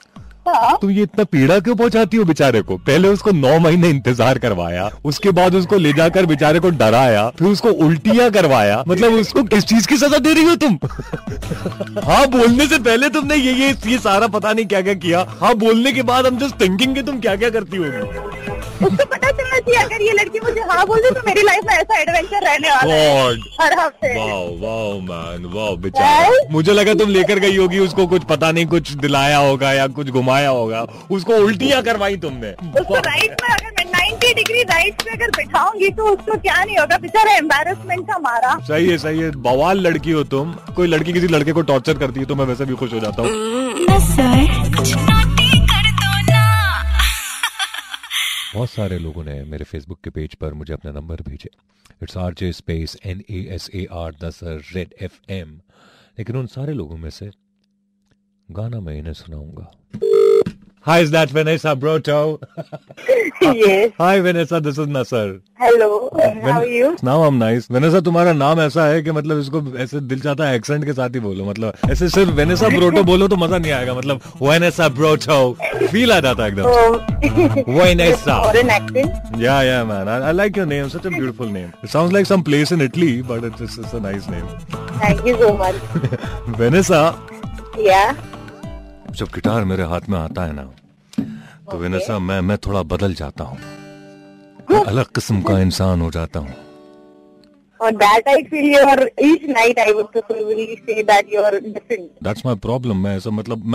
हाँ? 0.49 0.77
तुम 0.81 0.91
ये 0.91 1.03
इतना 1.03 1.25
पीड़ा 1.25 1.59
क्यों 1.61 1.75
पहुंचाती 1.77 2.17
हो 2.17 2.25
बेचारे 2.25 2.61
को? 2.63 2.77
पहले 2.79 3.09
उसको 3.09 3.31
नौ 3.33 3.59
महीने 3.61 3.89
इंतज़ार 3.89 4.39
करवाया 4.39 4.89
उसके 5.05 5.31
बाद 5.31 5.55
उसको 5.55 5.77
ले 5.77 5.93
जाकर 5.93 6.27
बेचारे 6.27 6.61
को 6.61 6.71
डराया 6.73 7.29
फिर 7.39 7.49
उसको 7.49 7.71
उल्टियाँ 7.87 8.31
करवाया। 8.33 8.83
मतलब 8.89 9.13
उसको 9.15 9.43
किस 9.45 9.65
चीज़ 9.65 9.89
की 9.89 9.97
सजा 9.97 10.19
दे 10.19 10.33
रही 10.35 10.45
हो 10.45 10.55
तुम? 10.57 10.79
हाँ 12.05 12.27
बोलने 12.31 12.67
से 12.67 12.79
पहले 12.81 13.09
तुमने 13.11 13.37
ये 13.37 13.53
ये 13.55 13.75
ये 13.87 13.99
सारा 14.01 14.27
पता 14.29 14.53
नहीं 14.53 14.67
क्या 14.67 14.81
क्या। 14.83 14.95
किया 14.97 15.25
हाँ 15.41 15.55
बोलने 15.57 15.93
के 15.93 16.03
बाद 16.11 16.27
हम 16.27 16.39
जस्ट 16.39 16.61
थिंकिंग 16.61 16.95
कि 16.95 17.03
तुम 17.03 17.21
क्या 17.21 17.37
क्या 17.37 17.51
करती 17.51 17.77
होगी। 17.77 18.59
उसको 18.83 19.05
पता 19.05 19.31
चलना 19.31 19.59
चाहिए 19.59 19.81
अगर 19.81 20.03
ये 20.03 20.13
लड़की 20.13 20.41
मुझे 20.41 20.61
हाँ 20.71 20.87
बोल 20.87 21.01
दे 21.01 21.11
तो 21.11 21.21
मेरी 21.27 21.43
लाइफ 21.43 21.65
में 21.67 21.75
ऐसा 21.75 22.01
एडवेंचर 22.01 22.45
रहने 22.45 22.69
वाला 22.71 22.95
है। 22.95 23.33
हर 23.61 23.79
हफ़्ते। 23.79 24.15
वाओ 24.17 24.47
वाओ 24.61 24.99
मैन 25.01 25.45
वाओ 25.55 25.77
बेचारा। 25.77 26.31
मुझे 26.53 26.73
लगा 26.73 26.95
तुम 26.95 27.11
लेकर 27.11 27.39
गई 27.39 27.57
होगी 27.57 27.79
उसको 27.79 28.07
कुछ 28.07 28.25
पता 28.31 28.51
नहीं 28.53 28.67
कुछ 28.67 28.93
दिलाया 29.03 29.39
होगा 29.39 29.73
या 29.73 29.87
कुछ 29.99 30.11
घुमाया 30.11 30.49
होगा। 30.51 30.87
उसको 31.11 31.37
उल्टियाँ 31.45 31.83
करवाई 31.83 32.17
तुमने। 32.19 32.51
उसको 32.81 32.95
राइट 32.97 33.43
में 33.43 33.49
अगर 33.49 33.71
मैं 33.79 33.85
90 33.93 34.35
डिग्री 34.35 34.63
राइट 34.63 35.03
पे 35.03 35.11
अगर 35.11 35.31
बिठाऊँगी 35.37 35.89
तो 35.91 36.07
उसको 36.07 36.39
क्या 36.39 36.63
नहीं 36.65 36.79
होगा? 36.79 36.99
बेचारा 36.99 37.33
एम्बेरसमेंट 37.37 38.07
का 38.07 38.19
मारा। 38.21 38.59
सही 38.69 38.89
है 38.89 38.99
सही 38.99 39.19
है। 39.19 39.31
बवाल 39.43 39.81
लड़की 39.81 40.11
हो 40.11 40.23
तुम। 40.35 40.53
कोई 40.77 40.87
लड़की 40.87 41.13
किसी 41.13 41.29
लड़के 41.29 41.53
को 41.53 41.63
टॉर्चर 41.73 41.99
करती 41.99 42.21
है 42.21 42.27
तो 42.27 42.35
मैं 42.35 42.45
वैसे 42.45 42.65
भी 42.65 42.75
खुश 42.75 42.93
हो 42.93 43.01
जाता 43.01 43.23
हूँ। 43.23 43.29
बहुत 48.61 48.71
सारे 48.71 48.99
लोगों 48.99 49.23
ने 49.25 49.35
मेरे 49.45 49.65
फेसबुक 49.65 50.01
के 50.05 50.11
पेज 50.11 50.35
पर 50.35 50.55
मुझे 50.55 50.73
अपना 50.73 50.91
नंबर 50.93 51.21
भेजे। 51.23 51.51
It's 52.03 52.17
R 52.17 52.35
J 52.35 52.53
space 52.53 52.97
N 53.05 53.23
A 53.31 53.39
S 53.51 53.71
A 53.75 53.87
R 53.93 54.15
दस 54.15 54.41
रेड 54.45 54.95
एफ़ 55.03 55.33
एम 55.33 55.55
लेकिन 56.19 56.37
उन 56.37 56.47
सारे 56.47 56.73
लोगों 56.73 56.97
में 56.97 57.09
से 57.11 57.31
गाना 58.49 58.81
मैं 58.81 58.99
इन्हें 58.99 59.13
सुनाऊँगा। 59.13 59.71
Hi, 60.83 61.01
is 61.01 61.11
that 61.11 61.29
Vanessa 61.31 61.77
Broto? 61.77 62.41
yes 63.43 63.93
Hi, 63.99 64.21
Vanessa, 64.21 64.61
this 64.61 64.79
is 64.79 64.87
Nasser. 64.89 65.41
hello 65.59 66.09
how 66.43 66.53
are 66.61 66.67
you 66.67 66.97
Now 67.03 67.23
I'm 67.25 67.39
nice. 67.39 67.67
Vanessa 67.77 68.01
तुम्हारा 68.03 68.33
नाम 68.33 68.61
ऐसा 68.61 68.87
है 68.87 69.03
कि 69.03 69.11
मतलब 69.13 69.39
इसको 69.41 69.61
ऐसे 69.83 70.01
दिल 70.13 70.21
चाहता 70.21 70.49
है 70.49 70.55
एक्सेंट 70.57 70.85
के 70.85 70.93
साथ 71.01 71.15
ही 71.15 71.21
बोलो 71.21 71.45
मतलब 71.45 71.91
ऐसे 71.91 72.09
सिर्फ़ 72.15 72.31
वेनेसा 72.41 72.69
ब्रोटो 72.77 73.03
बोलो 73.11 73.29
तो 73.29 73.37
मज़ा 73.43 73.59
नहीं 73.59 73.73
आएगा 73.73 73.95
मतलब 73.95 74.21
वेनेसा 74.43 74.89
ब्रोटो 75.01 75.39
फील 75.91 76.13
आ 76.13 76.19
जाता 76.29 76.43
है 76.43 76.49
एकदम 76.49 76.65
oh 76.71 77.69
Vanessa 77.79 78.41
foreign 78.47 78.73
accent 78.79 79.39
Yeah, 79.47 79.61
yeah, 79.71 79.85
man. 79.93 80.09
I, 80.15 80.17
I 80.31 80.33
like 80.39 80.57
your 80.61 80.67
name. 80.73 80.89
Such 80.95 81.07
a 81.11 81.11
beautiful 81.19 81.53
name. 81.59 81.69
It 81.83 81.91
sounds 81.97 82.13
like 82.17 82.27
some 82.31 82.43
place 82.49 82.73
in 82.77 82.83
Italy, 82.87 83.13
but 83.23 83.45
it's, 83.51 83.61
it's, 83.69 83.95
a 83.95 84.01
nice 84.09 84.27
name. 84.35 84.49
thank 85.05 85.25
you 85.31 85.37
so 85.45 85.53
much 85.63 85.77
Vanessa 86.65 87.05
yeah 87.91 88.30
जब 89.17 89.27
guitar 89.27 89.65
मेरे 89.65 89.83
हाथ 89.83 90.09
में 90.09 90.19
आता 90.19 90.45
है 90.45 90.53
ना 90.53 90.63
तो 91.71 91.77
विनसा 91.79 92.19
मैं 92.19 92.41
मैं 92.41 92.59
थोड़ा 92.59 92.83
बदल 92.83 93.15
जाता 93.15 93.45
हूँ 93.45 93.59
अलग 94.87 95.07
किस्म 95.07 95.43
का 95.43 95.59
इंसान 95.61 96.01
हो 96.01 96.11
जाता 96.11 96.41
हूँ 96.41 96.55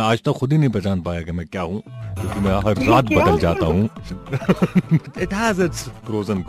आज 0.01 0.21
तक 0.25 0.31
खुद 0.31 0.51
ही 0.51 0.57
नहीं 0.57 0.69
पहचान 0.69 1.01
पाया 1.01 1.33
मैं 1.33 1.45
क्या 1.47 1.61
हूँ 1.61 1.81
क्योंकि 1.87 2.39
मैं 2.39 2.55
हर 2.67 2.83
रात 2.89 3.05
बदल 3.05 3.39
जाता 3.39 3.65
हूँ 3.65 3.89
it 5.21 5.33
has 5.33 5.61
it's 5.61 5.87
pros 6.05 6.29
and 6.29 6.45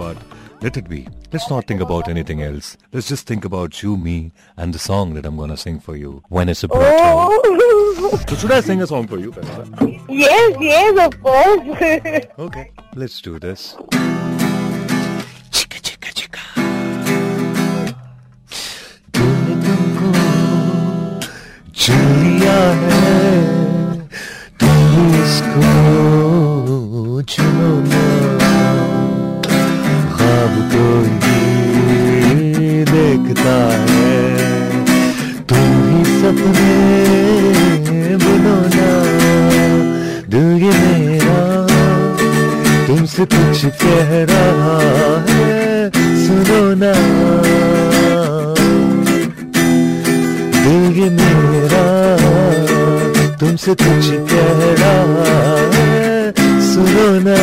but 0.00 0.16
let 0.62 0.76
it 0.76 0.88
be 0.88 1.08
let's 1.32 1.48
not 1.50 1.66
think 1.66 1.80
about 1.80 2.08
anything 2.08 2.42
else 2.42 2.76
let's 2.92 3.08
just 3.08 3.26
think 3.26 3.46
about 3.46 3.82
you 3.82 3.96
me 3.96 4.30
and 4.58 4.74
the 4.74 4.78
song 4.78 5.14
that 5.14 5.24
i'm 5.24 5.36
going 5.36 5.48
to 5.48 5.56
sing 5.56 5.80
for 5.80 5.96
you 5.96 6.22
when 6.28 6.50
so 8.09 8.35
should 8.35 8.51
i 8.51 8.59
sing 8.61 8.81
a 8.81 8.87
song 8.87 9.07
for 9.07 9.17
you 9.19 9.31
Vanessa? 9.31 9.65
yes, 10.09 10.57
yes, 10.59 11.05
of 11.07 11.21
course. 11.21 12.25
okay 12.39 12.71
let's 12.95 13.21
do 13.21 13.37
this 13.39 13.75
chica 15.51 15.79
chica 15.87 16.09
chica 16.19 16.41
तूने 19.15 19.55
तुमको 19.65 20.09
चुन 21.81 22.05
लिया 22.23 22.57
है 22.81 23.13
तुम 24.63 24.79
इसको 25.21 25.71
चुनो 27.33 27.71
ना 27.91 28.05
ख्वाब 30.15 30.53
तो 30.73 30.83
ये 31.27 32.83
देखता 32.93 33.57
है 33.91 34.13
तुम 35.53 35.69
ही 35.89 36.03
सपने 36.19 37.58
बुनो 38.16 38.56
ना 38.74 38.88
दिल 40.28 40.48
ये 40.62 40.72
मेरा। 40.80 41.38
तुमसे 42.86 43.24
कुछ 43.24 43.64
कह 43.82 44.10
रहा 44.30 44.76
है, 45.28 45.90
सुनो 46.26 46.60
ना। 46.74 46.92
दिल 50.62 50.98
ये 50.98 51.08
मेरा, 51.10 51.84
तुमसे 53.36 53.74
कुछ 53.74 54.10
कह 54.32 54.60
रहा 54.80 55.26
है, 55.74 56.32
सुनो 56.72 57.08
ना। 57.26 57.38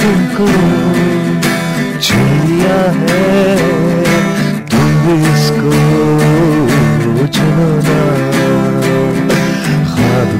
तुमको 0.00 0.46
छू 2.00 2.18
लिया 2.46 2.80
है। 3.00 3.71
इसको 5.42 5.70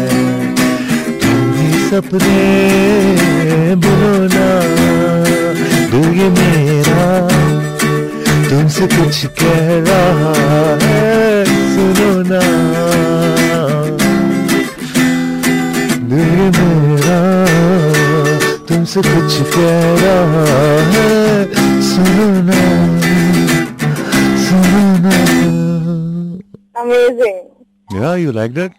तुम 1.21 1.51
ही। 1.53 1.89
सपने 1.89 3.75
ना। 4.33 4.47
दिल 5.91 5.99
ये 6.13 6.29
मेरा, 6.29 7.03
तुमसे 8.49 8.87
कुछ 8.87 9.25
कह 9.25 9.67
रहा 9.89 10.33
है, 10.83 11.45
सुनो 11.73 12.11
ना। 12.31 12.43
दिल 16.09 16.51
मेरा, 16.57 17.19
तुमसे 18.69 19.01
कुछ 19.01 19.41
कह 19.55 19.81
रहा 20.03 20.45
है 20.91 21.10
you 28.17 28.31
like 28.31 28.53
that? 28.53 28.71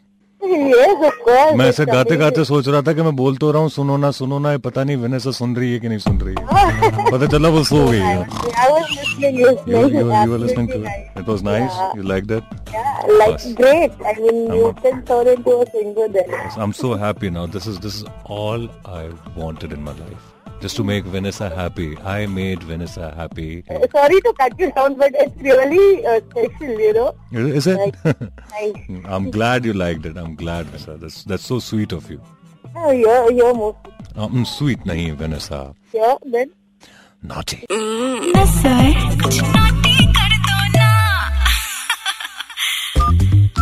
Yes, 0.42 0.98
of 1.06 1.18
course. 1.24 1.52
मैं 1.56 1.66
ऐसे 1.68 1.84
गाते 1.86 2.16
गाते 2.16 2.44
सोच 2.44 2.68
रहा 2.68 2.82
था 2.86 2.92
कि 2.92 3.02
मैं 3.02 3.14
बोल 3.16 3.36
तो 3.42 3.50
रहा 3.52 3.62
हूँ 3.62 3.70
सुनो 3.70 3.96
ना 3.96 4.10
सुनो 4.10 4.38
ना 4.38 4.56
पता 4.64 4.84
नहीं 4.84 4.96
वेनेसा 5.02 5.30
सुन 5.38 5.54
रही 5.56 5.72
है 5.72 5.78
कि 5.80 5.88
नहीं 5.88 5.98
सुन 6.06 6.18
रही 6.20 6.34
है 6.40 7.10
पता 7.10 7.26
चला 7.34 7.48
वो 7.56 7.62
सो 7.64 7.86
गई 7.90 7.98
है 7.98 8.26
I 8.26 8.66
was 8.72 8.90
listening, 8.96 9.38
You, 9.40 9.46
listening. 9.50 9.94
you, 9.94 10.02
you 10.12 10.30
were 10.32 10.40
listening 10.44 10.68
to 10.72 10.78
it. 10.82 11.20
It 11.22 11.26
was 11.32 11.42
nice. 11.42 11.78
Yeah. 11.78 11.94
You 11.96 12.02
liked 12.12 12.30
it. 12.38 12.44
Yeah, 12.74 13.06
like 13.22 13.38
Yes. 13.38 13.46
great. 13.62 14.04
I 14.10 14.14
mean, 14.20 14.42
I'm 14.50 14.66
a- 14.66 14.74
can 14.82 15.00
turn 15.12 15.32
into 15.36 15.56
a 15.62 15.70
singer 15.76 16.08
then. 16.18 16.36
Yes, 16.40 16.60
I'm 16.66 16.76
so 16.82 16.94
happy 17.06 17.30
now. 17.38 17.46
This 17.58 17.72
is 17.74 17.80
this 17.88 18.02
is 18.02 18.04
all 18.40 18.68
I 19.00 19.02
wanted 19.42 19.78
in 19.78 19.90
my 19.90 19.98
life. 20.04 20.31
just 20.62 20.76
to 20.76 20.84
make 20.84 21.04
Vanessa 21.04 21.50
happy. 21.50 21.98
I 21.98 22.26
made 22.26 22.62
Vanessa 22.62 23.12
happy. 23.16 23.64
Sorry 23.90 24.20
to 24.20 24.32
cut 24.38 24.58
you 24.58 24.70
down, 24.72 24.94
but 24.94 25.12
it's 25.14 25.36
really 25.42 26.06
uh, 26.06 26.20
special, 26.30 26.80
you 26.80 26.92
know. 26.92 27.14
Is 27.32 27.66
it? 27.66 27.96
Like, 28.04 28.76
I'm 29.04 29.30
glad 29.32 29.64
you 29.64 29.72
liked 29.72 30.06
it. 30.06 30.16
I'm 30.16 30.36
glad, 30.36 30.66
Vanessa. 30.66 30.96
That's 30.96 31.24
that's 31.24 31.44
so 31.44 31.58
sweet 31.58 31.90
of 31.90 32.08
you. 32.08 32.22
Oh, 32.76 32.92
you're, 32.92 33.32
you're 33.32 33.54
most. 33.54 33.76
Uh, 34.14 34.28
mm, 34.28 34.46
sweet, 34.46 34.78
nahi, 34.84 35.14
Vanessa. 35.16 35.74
Yeah, 35.92 36.14
then. 36.24 36.52
Naughty. 37.22 37.66
Mm. 37.68 38.32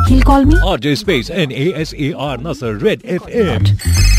He'll 0.06 0.22
call 0.22 0.44
me. 0.44 0.54
RJ 0.56 0.98
Space 0.98 1.30
N 1.30 1.50
A 1.52 1.74
S 1.74 1.94
A 1.94 2.12
R 2.12 2.36
Nasser 2.36 2.76
Red 2.76 3.02
FM. 3.02 4.09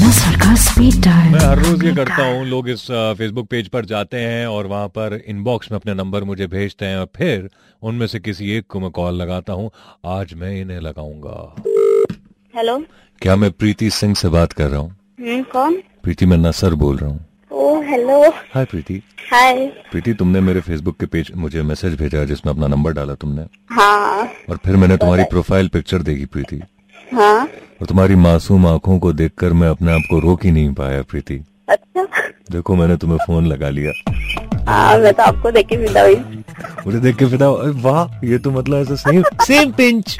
Nasar 0.00 0.34
का 0.40 0.54
speed 0.62 0.96
dial. 1.04 1.30
मैं 1.32 1.40
हर 1.40 1.58
रोज 1.58 1.84
ये 1.84 1.92
करता 1.94 2.24
हूँ 2.24 2.44
लोग 2.46 2.68
इस 2.68 2.80
Facebook 3.18 3.46
page 3.50 3.68
पर 3.68 3.84
जाते 3.84 4.16
हैं 4.16 4.46
और 4.46 4.66
वहाँ 4.66 4.88
पर 4.88 5.14
इनबॉक्स 5.28 5.70
में 5.72 5.78
अपने 5.78 5.94
नंबर 5.94 6.24
मुझे 6.24 6.46
भेजते 6.46 6.86
हैं 6.86 6.96
और 6.96 7.08
फिर 7.16 7.48
उनमें 7.82 8.06
से 8.06 8.20
किसी 8.20 8.50
एक 8.56 8.66
को 8.70 8.80
मैं 8.80 8.90
कॉल 8.90 9.14
लगाता 9.14 9.52
हूँ। 9.52 9.70
आज 10.06 10.34
मैं 10.34 10.52
इन्हें 10.60 10.80
लगाऊँगा। 10.80 11.38
हेलो 12.54 12.78
क्या 13.22 13.36
मैं 13.36 13.50
प्रीति 13.52 13.90
सिंह 13.90 14.14
से 14.14 14.28
बात 14.28 14.52
कर 14.52 14.68
रहा 14.68 14.80
हूँ? 14.80 14.90
हम्म 15.20 15.42
कौन? 15.52 15.80
प्रीति 16.02 16.26
मैं 16.26 16.38
नसर 16.38 16.74
बोल 16.74 16.96
रहा 16.96 17.10
हूँ। 17.10 17.24
हेलो 17.88 18.22
हाय 18.54 18.64
प्रीति। 18.64 19.02
हाय 19.32 19.66
प्रीति 19.90 20.14
तुमने 20.14 20.40
मेरे 20.40 20.60
फेसबुक 20.60 20.96
के 21.00 21.06
पेज 21.06 21.32
मुझे 21.36 21.62
मैसेज 21.64 21.94
भेजा 21.98 22.24
जिसमें 22.24 22.52
अपना 22.52 22.66
नंबर 22.66 22.92
डाला 22.92 23.14
तुमने। 23.14 23.46
हाँ। 23.72 24.28
और 24.50 24.58
फिर 24.64 24.76
मैंने 24.76 24.96
तुम्हारी 24.96 25.24
प्रोफ़ाइल 25.30 25.68
पिक्चर 25.68 26.02
देखी 26.02 26.24
प्रीति। 26.26 26.62
हाँ। 27.12 27.48
और 27.80 27.86
तुम्हारी 27.86 28.14
मासूम 28.16 28.66
आँखों 28.66 28.98
को 28.98 29.12
देखकर 29.12 29.52
मैं 29.52 29.68
अपने 29.68 29.92
आप 29.92 30.02
को 30.10 30.18
रोक 30.20 30.44
ही 30.44 30.50
नहीं 30.50 30.72
पाया 30.74 31.02
प्रीति। 31.02 31.40
अच्छा। 31.68 32.04
देखो 32.52 32.76
मैंने 32.76 32.96
तुम्हें 32.96 33.18
फ़ोन 33.26 33.46
लगा 33.46 33.68
लिया। 33.68 33.92
हाँ 34.68 34.98
मैं 34.98 35.12
तो 35.14 35.22
आपको 35.22 35.50
देख 35.50 35.66
के 35.66 35.76
विदा 35.76 36.02
हुई। 36.02 36.16
मुझे 36.86 36.98
देख 37.00 37.16
के 37.16 37.26
फिदा 37.26 37.48
वाह 37.82 38.26
ये 38.26 38.38
तो 38.38 38.50
मतलब 38.50 38.78
ऐसा 38.78 38.94
सेम 38.94 39.22
सेम 39.42 39.72
पिंच 39.72 40.16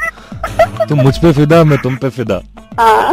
तुम 0.89 1.01
मुझ 1.01 1.17
पे 1.19 1.33
फिदा 1.33 1.63
मैं 1.65 1.79
तुम 1.83 1.97
पे 1.97 2.09
फिदा। 2.11 2.41
हाँ। 2.81 3.13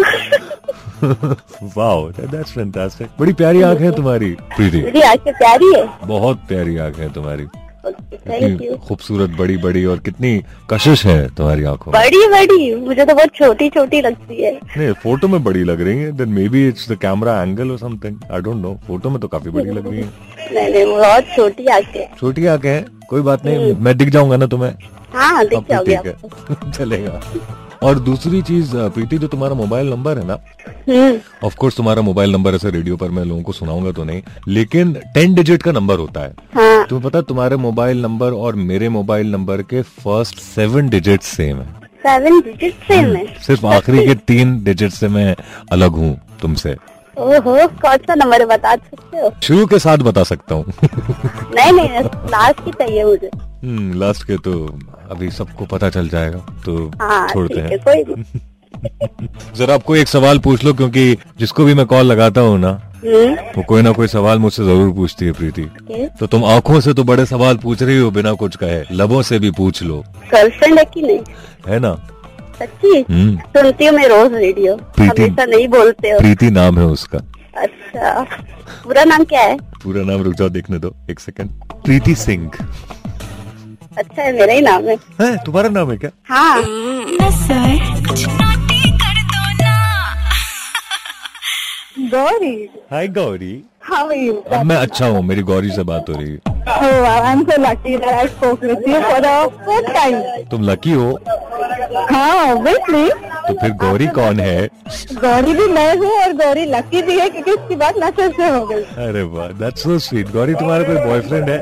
वाह 1.04 2.22
दैट्स 2.22 2.52
फैंटास्टिक 2.52 3.08
बड़ी 3.20 3.34
प्यारी 3.34 3.62
आँख 3.62 3.80
है 3.82 3.92
तुम्हारी 3.96 4.32
प्रीति। 4.56 5.02
आँखें 5.02 5.34
प्यारी 5.34 5.74
है। 5.76 5.88
बहुत 6.06 6.46
प्यारी 6.48 6.78
आँख 6.78 7.00
है 7.00 7.12
तुम्हारी। 7.14 7.48
कितनी 7.86 8.76
खूबसूरत 8.88 9.30
बड़ी 9.30 9.58
बड़ी 9.58 9.84
और 9.86 10.00
कितनी 10.00 10.32
कशिश 10.70 11.06
है 11.06 11.28
तुम्हारी 11.36 11.64
आँखों 11.64 11.94
बड़ी 11.94 12.28
बड़ी 12.28 12.74
मुझे 12.76 13.06
तो 13.06 13.14
बहुत 13.14 13.36
छोटी 13.36 13.70
छोटी 13.70 14.02
लगती 14.02 14.42
है। 14.44 14.54
नहीं 14.78 14.92
फ़ोटो 15.04 15.28
में 15.28 15.44
बड़ी 15.44 15.64
लग 15.64 15.82
रही 15.82 15.98
है 16.00 16.12
then 16.18 16.30
maybe 16.50 16.68
it's 16.68 16.90
the 16.92 16.98
camera 17.02 17.42
angle 17.42 17.72
और 17.72 17.78
something 17.78 18.20
I 18.32 18.42
don't 18.42 18.62
know 18.62 18.74
photo 18.88 19.10
में 19.10 19.20
तो 19.20 19.28
काफ़ी 19.28 19.52
बड़ी 19.52 19.72
लग 19.72 19.88
रही 19.88 20.00
है। 20.00 20.10
नहीं 20.54 20.74
नहीं 20.74 20.86
बहुत 20.86 21.36
छोटी 21.36 21.66
आँखें 21.68 22.06
छोटी 22.20 22.46
आँखें 22.46 22.70
हैं 22.70 22.86
कोई 23.10 23.22
बात 23.22 23.46
नहीं 23.46 23.74
मैं 23.76 23.98
दिख 23.98 24.10
जाऊँगा 24.10 24.38
ना 24.38 24.46
तुम्हें। 24.48 24.74
हाँ 25.14 25.46
दिख 25.46 25.60
तो 25.60 25.66
जाओगे 25.70 25.96
है। 25.96 26.72
चलेगा। 26.72 27.20
और 27.84 28.00
दूसरी 28.00 28.42
चीज़ 28.42 28.76
प्रीति 28.96 29.18
जो 29.18 29.28
तुम्हारा 29.28 29.56
मोबाइल 29.56 29.90
नंबर 29.90 30.18
है 30.18 30.26
ना 30.28 30.38
हम्म। 30.90 31.46
ऑफ़ 31.48 31.56
कोर्स 31.56 31.78
तुम्हारा 31.78 32.02
मोबाइल 32.02 32.32
नंबर 32.32 32.56
ऐसे 32.56 32.70
रेडियो 32.72 32.98
पर 32.98 33.10
मैं 33.10 33.24
लोगों 33.26 33.42
को 33.44 33.52
सुनाऊँगा 33.52 33.92
तो 33.92 34.04
नहीं 34.04 34.22
लेकिन 34.48 34.94
टेन 35.14 35.34
डिजिट 35.34 35.64
का 35.64 35.72
नंबर 35.72 36.00
होता 36.00 36.22
है। 36.22 36.34
हाँ। 36.56 36.86
तुम्हें 36.88 37.10
पता 37.10 37.22
तुम्हारे 37.24 37.56
मोबाइल 37.58 38.02
नंबर 38.02 38.34
और 38.36 38.56
मेरे 38.64 38.90
मोबाइल 38.90 39.32
नंबर 39.32 39.62
के 39.64 39.82
फ़र्स्ट 39.82 40.40
सेवन 40.40 40.90
डिजिट 40.90 41.22
सेम 41.24 41.58
है। 41.58 41.68
सेवन 42.04 42.40
डिजिट 42.42 42.74
सेम 42.84 43.16
है? 43.16 43.26
सिर्फ़ 43.42 43.66
आखिरी 43.68 44.06
के 44.08 44.16
तीन 44.28 44.64
डिजिट 44.64 44.92
से 44.92 45.08
मैं 45.10 45.36
अलग 45.72 45.92
हूँ 45.96 46.16
तुमसे। 46.42 46.76
ओहो 47.18 47.68
कौन 47.80 47.98
सा 47.98 48.16
नंबर 48.16 48.46
बता 48.46 48.76
सकते 48.76 49.18
हो? 49.18 49.32
शुरू 49.44 49.66
के 49.68 49.80
साथ 49.80 49.98
बता 50.06 50.24
सकता 50.24 50.56
हूँ। 50.56 50.74
नहीं 51.56 51.72
नहीं 51.72 52.04
लास्ट 52.30 52.64
की 52.66 52.72
चाहिए 52.72 53.04
मुझे। 53.04 53.30
लास्ट 54.00 54.24
के 54.28 54.38
तो 54.38 54.54
अभी 55.12 55.30
सबको 55.32 55.66
पता 55.66 55.90
चल 55.90 56.08
जाएगा 56.10 56.38
तो 56.66 56.76
हाँ 57.02 57.28
छोड़ते 57.30 57.60
है 57.60 57.70
हैं। 57.70 58.24
जरा 59.56 59.74
आपको 59.76 59.96
एक 59.96 60.08
सवाल 60.08 60.40
पूछ 60.40 60.64
लो 60.64 60.74
क्योंकि 60.74 61.18
जिसको 61.40 61.66
भी 61.66 61.74
मैं 61.74 61.86
कॉल 61.86 62.06
लगाता 62.06 62.42
हूँ 62.42 62.58
ना 62.60 62.70
हम्म, 63.06 63.34
वो 63.58 63.64
कोई 63.68 63.82
ना 63.82 63.92
कोई 63.92 64.08
सवाल 64.08 64.40
मुझसे 64.40 64.64
ज़रूर 64.64 64.94
पूछती 64.96 65.26
है 65.26 65.32
प्रीति। 65.32 65.64
तो 66.20 66.28
तुम 66.28 66.46
आँखों 66.46 66.80
से 66.82 66.94
तो 66.94 67.04
बड़े 67.04 67.26
सवाल 67.26 67.58
पूछ 67.58 67.82
रही 67.84 67.98
हो 68.00 68.12
बिना 68.12 68.34
कुछ 68.34 68.56
कहे 68.56 68.84
लबों 68.92 69.22
से 69.22 69.40
भी 69.40 69.52
पूछ 69.52 69.82
लो। 69.84 70.04
गर्लफ्रेंड 70.34 70.80
है 70.80 70.86
कि 70.86 71.02
नहीं? 71.02 71.20
है 71.68 71.80
ना? 71.80 71.94
सच्ची? 72.60 73.00
हम्म। 73.10 73.38
सुनती 73.58 73.86
हूँ 73.86 73.94
मैं 73.96 74.08
रोज 74.08 74.34
रेडियो 74.34 74.76
प्रीति। 74.76 75.22
हमेशा 75.22 75.46
नहीं 75.46 75.68
बोलते 75.68 76.10
हो। 76.12 76.20
प्रीति 76.20 76.50
नाम 76.52 76.80
है 76.80 76.86
उसका। 76.88 77.20
अच्छा। 77.58 78.22
पूरा 78.84 79.04
नाम 79.04 79.24
क्या 79.24 79.42
है? 79.42 79.58
पूरा 79.84 80.04
नाम 80.04 80.22
रुक 80.24 80.34
जाओ 80.34 80.50
देखने 80.50 80.80
दो 80.80 80.96
एक 81.12 81.20
सेकंड 81.20 81.50
प्रीति 81.86 82.16
सिंह। 82.16 82.52
अच्छा 83.98 84.22
है 84.22 84.32
मेरा 84.34 84.54
ही 84.54 84.62
नाम 84.62 84.88
है। 84.88 84.96
है 85.22 85.36
तुम्हारा 85.46 85.70
नाम 85.70 85.92
है 85.92 85.98
क्या? 85.98 86.12
हाँ। 86.30 86.62
गौरी। 92.14 92.70
हाय 92.92 93.08
गौरी। 93.08 93.54
हाँ 93.84 94.04
are 94.06 94.54
अब 94.54 94.66
मैं 94.66 94.76
अच्छा 94.76 95.06
हूँ 95.06 95.22
मेरी 95.24 95.42
गौरी 95.44 95.70
से 95.72 95.84
बात 95.84 96.10
हो 96.10 96.16
रही 96.18 96.32
है। 96.32 96.52
Oh, 96.74 96.92
wow, 97.04 97.22
I'm 97.30 97.42
so 97.48 97.56
lucky 97.62 97.96
that 98.04 98.14
I 98.20 98.28
spoke 98.28 98.62
with 98.62 98.86
you 98.88 99.00
for 99.06 99.20
the 99.24 99.34
first 99.66 99.90
time. 99.96 100.20
तुम 100.52 100.64
लकी 100.70 100.92
हो। 100.92 101.10
हाँ, 102.12 102.56
obviously. 102.56 103.10
तो 103.48 103.54
फिर 103.62 103.72
गौरी 103.82 104.08
कौन 104.18 104.40
है? 104.40 104.68
गौरी 105.14 105.54
भी 105.54 105.68
मैं 105.74 105.96
हूँ 105.98 106.12
और 106.22 106.34
गौरी 106.34 106.66
लकी 106.66 107.02
भी 107.02 107.20
है 107.20 107.30
क्योंकि 107.30 107.52
उसकी 107.52 107.76
बात 107.76 107.98
नशे 108.04 108.30
से 108.38 108.50
हो 108.50 108.66
गई। 108.68 108.84
अरे 109.08 109.24
वाह 109.34 109.48
दैट्स 109.62 109.84
सो 109.84 109.98
स्वीट 110.08 110.32
गौरी 110.32 110.54
तुम्हारा 110.54 110.84
कोई 110.84 111.06
बॉयफ्रेंड 111.06 111.50
है? 111.50 111.58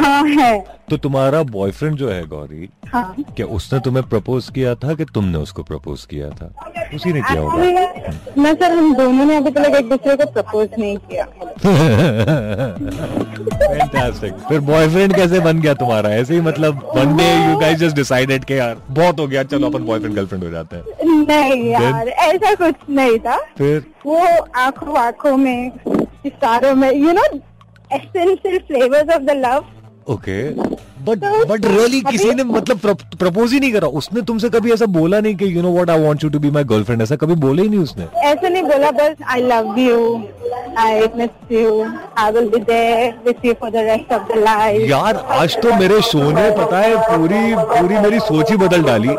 हाँ 0.00 0.22
है। 0.26 0.58
तो 0.90 0.96
तुम्हारा 0.96 1.42
बॉयफ्रेंड 1.50 1.96
जो 1.96 2.08
है 2.10 2.26
गौरी 2.26 2.68
हाँ। 2.92 3.14
क्या 3.36 3.46
उसने 3.56 3.78
तुम्हें 3.80 4.04
प्रपोज 4.08 4.48
किया 4.54 4.74
था 4.74 4.94
कि 4.94 5.04
तुमने 5.14 5.38
उसको 5.38 5.62
प्रपोज 5.62 6.04
किया 6.04 6.30
था? 6.30 6.46
उसी 6.94 7.12
ने 7.12 7.20
किया 7.20 7.40
होगा। 7.40 7.56
मैं 8.42 8.54
सर 8.54 8.72
हम 8.72 8.94
दोनों 8.94 9.24
ने 9.24 9.36
अभी 9.36 9.50
तक 9.50 9.74
एक 9.78 9.88
दूसरे 9.88 10.16
को 10.16 10.30
प्रपोज 10.32 10.68
नहीं 10.78 10.96
किया। 11.10 11.24
फैंटास्टिक 13.60 14.32
फिर 14.48 14.60
बॉयफ्रेंड 14.70 15.14
कैसे 15.16 15.40
बन 15.40 15.60
गया 15.60 15.74
तुम्हारा? 15.74 16.10
ऐसे 16.10 16.34
ही 16.34 16.40
मतलब 16.40 16.82
one 16.96 17.16
day 17.16 17.28
you 17.46 17.56
guys 17.58 17.78
just 17.78 17.96
decided 17.96 18.44
के 18.44 18.54
यार 18.54 18.76
बहुत 18.90 19.20
हो 19.20 19.26
गया 19.26 19.42
चलो 19.52 19.68
अपन 19.70 19.84
बॉयफ्रेंड 19.86 20.14
गर्लफ्रेंड 20.16 20.44
हो 20.44 20.50
जाते 20.50 20.76
हैं। 20.76 20.84
नहीं 21.26 21.64
यार 21.70 22.08
ऐसा 22.08 22.54
कुछ 22.54 22.74
नहीं 22.90 23.18
था। 23.18 23.36
फिर? 23.58 23.84
वो 24.06 24.18
आँखों 24.56 24.98
आँखों 24.98 25.36
में 25.36 25.70
इशारों 26.26 26.74
में 26.74 26.90
you 26.92 27.12
know 27.12 27.24
essential 27.92 28.58
flavours 28.58 29.14
of 29.14 29.22
the 29.22 29.30
love 29.36 29.64
okay 30.10 30.42
but 31.04 31.18
but 31.48 31.64
really 31.66 32.00
किसी 32.02 32.30
ने 32.34 32.44
मतलब 32.44 32.78
प्रपोज 33.18 33.52
ही 33.52 33.60
नहीं 33.60 33.72
करा। 33.72 33.88
उसने 34.00 34.22
तुमसे 34.30 34.48
कभी 34.50 34.72
ऐसा 34.72 34.86
बोला 34.96 35.20
नहीं 35.20 35.34
कि 35.36 35.46
you 35.56 35.62
know 35.62 35.72
what 35.72 35.90
I 35.90 36.02
want 36.02 36.24
you 36.24 36.30
to 36.30 36.38
be 36.38 36.50
my 36.50 36.64
girlfriend 36.72 37.02
ऐसा 37.02 37.16
कभी 37.16 37.34
बोले 37.44 37.62
ही 37.62 37.68
नहीं 37.68 37.80
उसने? 37.80 38.06
ऐसे 38.30 38.48
नहीं 38.48 38.62
बोला 38.62 38.90
बस 38.98 39.14
I 39.34 39.42
love 39.42 39.78
you 39.78 39.98
I 40.78 41.00
miss 41.16 41.52
you 41.52 41.84
I 42.18 42.32
will 42.32 42.48
be 42.48 42.60
there 42.72 43.14
with 43.26 43.44
you 43.44 43.54
for 43.60 43.70
the 43.70 43.86
rest 43.90 44.12
of 44.12 44.32
the 44.32 44.38
life 44.44 44.90
यार 44.90 45.16
आज 45.38 45.56
तो 45.62 45.74
मेरे 45.78 46.00
शो 46.10 46.30
ने 46.30 46.50
पता 46.58 46.78
है 46.78 46.96
पूरी 47.08 47.54
पूरी 47.74 47.98
मेरी 48.00 48.20
सोच 48.20 48.50
ही 48.50 48.56
बदल 48.66 48.82
डाली। 48.84 49.16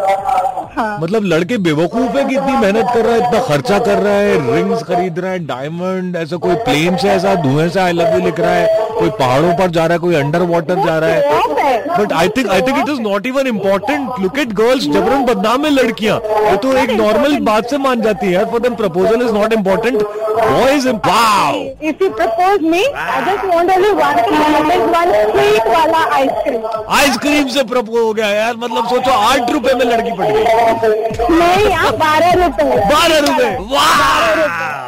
हाँ। 0.77 0.97
मतलब 1.01 1.23
लड़के 1.23 1.57
बेवकूफ़ 1.59 2.17
है 2.17 2.23
कि 2.25 2.35
इतनी 2.35 2.57
मेहनत 2.57 2.91
कर 2.93 3.05
रहा 3.05 3.13
है, 3.13 3.27
इतना 3.27 3.39
खर्चा 3.39 3.79
कर 3.79 3.97
रहा 3.97 4.13
है 4.13 4.55
रिंग्स 4.55 4.83
खरीद 4.83 5.19
रहा 5.19 5.31
है 5.31 5.39
डायमंड 5.45 6.15
ऐसा 6.15 6.37
कोई 6.37 6.55
प्लेन 6.65 6.97
से 6.97 7.09
ऐसा 7.09 7.35
धुएँ 7.43 7.69
से 7.69 7.79
आई 7.79 7.93
लव 7.93 8.13
यू 8.13 8.25
लिख 8.25 8.39
रहा 8.39 8.51
है, 8.51 8.67
कोई 8.99 9.09
पहाड़ों 9.19 9.53
पर 9.57 9.69
जा 9.69 9.85
रहा 9.85 9.93
है, 9.93 9.99
कोई 9.99 10.15
अंडर 10.15 10.41
वाटर 10.51 10.85
जा 10.85 10.97
रहा 10.99 11.09
है। 11.09 11.60
But 11.89 12.13
I 12.13 12.29
think 12.37 12.49
I 12.51 12.61
think 12.61 12.77
it 12.77 12.89
is 12.89 13.01
not 13.01 13.27
even 13.27 13.47
important 13.47 14.19
look 14.21 14.39
at 14.39 14.53
girls 14.55 14.87
जबरन 14.87 15.25
बदनाम 15.25 15.65
है 15.65 15.71
लड़कियाँ 15.71 16.19
ये 16.49 16.55
तो 16.57 16.73
एक 16.77 16.91
नॉर्मल 16.95 17.37
बात 17.45 17.69
से 17.69 17.77
मान 17.79 18.01
जाती 18.01 18.31
है 18.31 18.45
for 18.51 18.59
them 18.61 18.75
proposal 18.75 19.25
is 19.27 19.33
not 19.33 19.53
important 19.53 20.01
boys 20.01 20.87
wow 20.89 21.59
If 21.83 22.01
you 22.01 22.07
propose 22.11 22.61
me, 22.63 22.81
I 22.95 23.21
just 23.25 23.45
want 23.45 23.71
only 23.71 23.91
one 23.93 24.19
thing, 24.19 24.35
that 24.47 24.67
is 24.73 24.83
one 24.91 25.13
sweet 25.31 25.67
वाला 25.67 26.03
आइसक्रीम 26.15 26.65
आइसक्रीम 26.97 27.47
से 27.55 27.63
प्रपोज 27.71 28.01
हो 28.01 28.13
गया 28.13 28.27
यार 28.29 28.55
मतलब 28.57 28.87
सोचो 28.89 29.11
आठ 29.29 29.51
रुपए 29.51 29.73
में 29.73 29.85
लड़की 29.85 30.11
पड़ 30.17 30.27
गई 30.27 31.37
नहीं 31.37 31.73
आप 31.75 31.93
बारह 31.99 32.33
रुपए 32.43 32.63
बारह 32.93 33.19
रुपए 33.27 33.55
वाह 33.71 34.80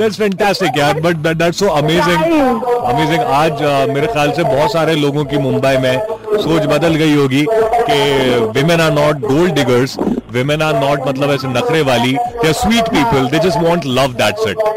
दैट्स 0.00 0.18
फैंटास्टिक 0.18 0.78
यार 0.78 1.00
but 1.00 1.16
that's 1.28 1.58
so 1.58 1.66
amazing 1.78 2.62
amazing 2.62 3.20
आज 3.20 3.52
uh, 3.52 3.88
मेरे 3.94 4.06
ख्याल 4.06 4.30
से 4.32 4.44
बहुत 4.44 4.72
सारे 4.72 4.94
लोगों 4.96 5.24
की 5.24 5.38
मुंबई 5.38 5.76
में 5.76 5.98
सोच 6.42 6.66
बदल 6.66 6.94
गई 6.94 7.14
होगी 7.14 7.44
कि 7.50 7.98
women 8.58 8.80
are 8.80 8.92
not 8.92 9.20
gold 9.26 9.54
diggers 9.54 9.96
women 10.32 10.62
are 10.62 10.80
not 10.80 11.06
मतलब 11.08 11.30
ऐसे 11.30 11.48
नखरे 11.48 11.82
वाली 11.90 12.12
they 12.42 12.52
sweet 12.52 12.88
people 12.88 13.28
they 13.30 13.38
just 13.48 13.62
want 13.62 13.86
love 13.98 14.12
that's 14.22 14.48
it 14.48 14.68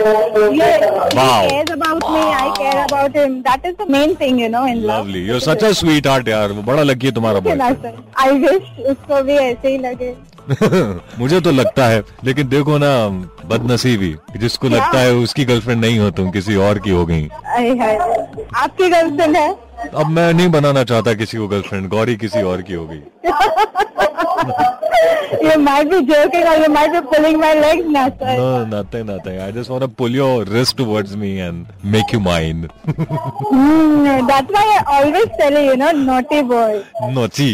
Wow. 1.15 1.41
He 1.41 1.49
cares 1.49 1.71
about 1.71 2.05
me, 2.11 2.21
I 2.35 2.45
care 2.57 2.77
about 2.83 3.15
him. 3.15 3.33
That 3.43 3.65
is 3.65 3.75
the 3.77 3.85
main 3.87 4.15
thing, 4.15 4.39
you 4.39 4.47
know, 4.49 4.63
in 4.65 4.79
love. 4.83 5.09
Such 5.43 5.63
a 5.63 5.71
sweetheart 6.07 6.27
यार 6.27 6.53
बड़ा 6.69 6.83
lucky 6.83 7.07
है 7.07 7.13
तुम्हारा 7.13 7.39
ना 7.39 7.55
boy 7.55 7.73
sir 7.73 7.97
I 8.19 8.37
wish 8.39 8.85
उसको 8.91 9.21
भी 9.23 9.33
ऐसे 9.33 9.69
ही 9.69 9.77
लगे. 9.77 10.13
मुझे 11.19 11.39
तो 11.41 11.51
लगता 11.51 11.85
है 11.87 12.03
लेकिन 12.23 12.47
देखो 12.49 12.77
ना 12.77 12.93
बदनसीबी 13.49 14.15
जिसको 14.39 14.69
लगता 14.69 14.99
है 14.99 15.13
उसकी 15.15 15.45
गर्लफ्रेंड 15.45 15.81
नहीं 15.81 15.99
हो 15.99 16.09
तुम 16.19 16.29
किसी 16.31 16.55
और 16.67 16.79
की 16.85 16.89
हो 16.91 17.05
गई। 17.05 17.27
आपकी 17.27 18.89
गर्लफ्रेंड 18.89 19.35
है? 19.37 19.49
अब 19.95 20.07
मैं 20.09 20.31
नहीं 20.33 20.49
बनाना 20.51 20.83
चाहता 20.91 21.13
किसी 21.21 21.37
को 21.37 21.47
गर्लफ्रेंड 21.47 21.89
गौरी 21.89 22.15
किसी 22.17 22.41
और 22.51 22.61
की 22.69 22.73
हो 22.73 22.85
गई 22.87 23.01
ये 25.47 25.55
might 25.57 25.87
be 25.89 25.99
joking 26.09 26.65
might 26.73 26.91
be 26.91 26.99
pulling 27.11 27.39
my 27.39 27.53
leg 27.59 27.85
no 27.87 28.05
nothing 28.73 29.39
I 29.39 29.51
just 29.51 29.69
want 29.69 29.81
to 29.81 29.87
pull 29.97 30.15
your 30.15 30.47
wrist 30.53 30.77
towards 30.77 31.15
me 31.23 31.31
and 31.37 31.65
make 31.95 32.13
you 32.13 32.19
mine 32.29 32.67
always 34.87 35.27
tell 35.41 35.57
you 35.65 35.75
know 35.83 35.91
naughty 36.03 36.41
boy 36.53 36.81
naughty 37.13 37.53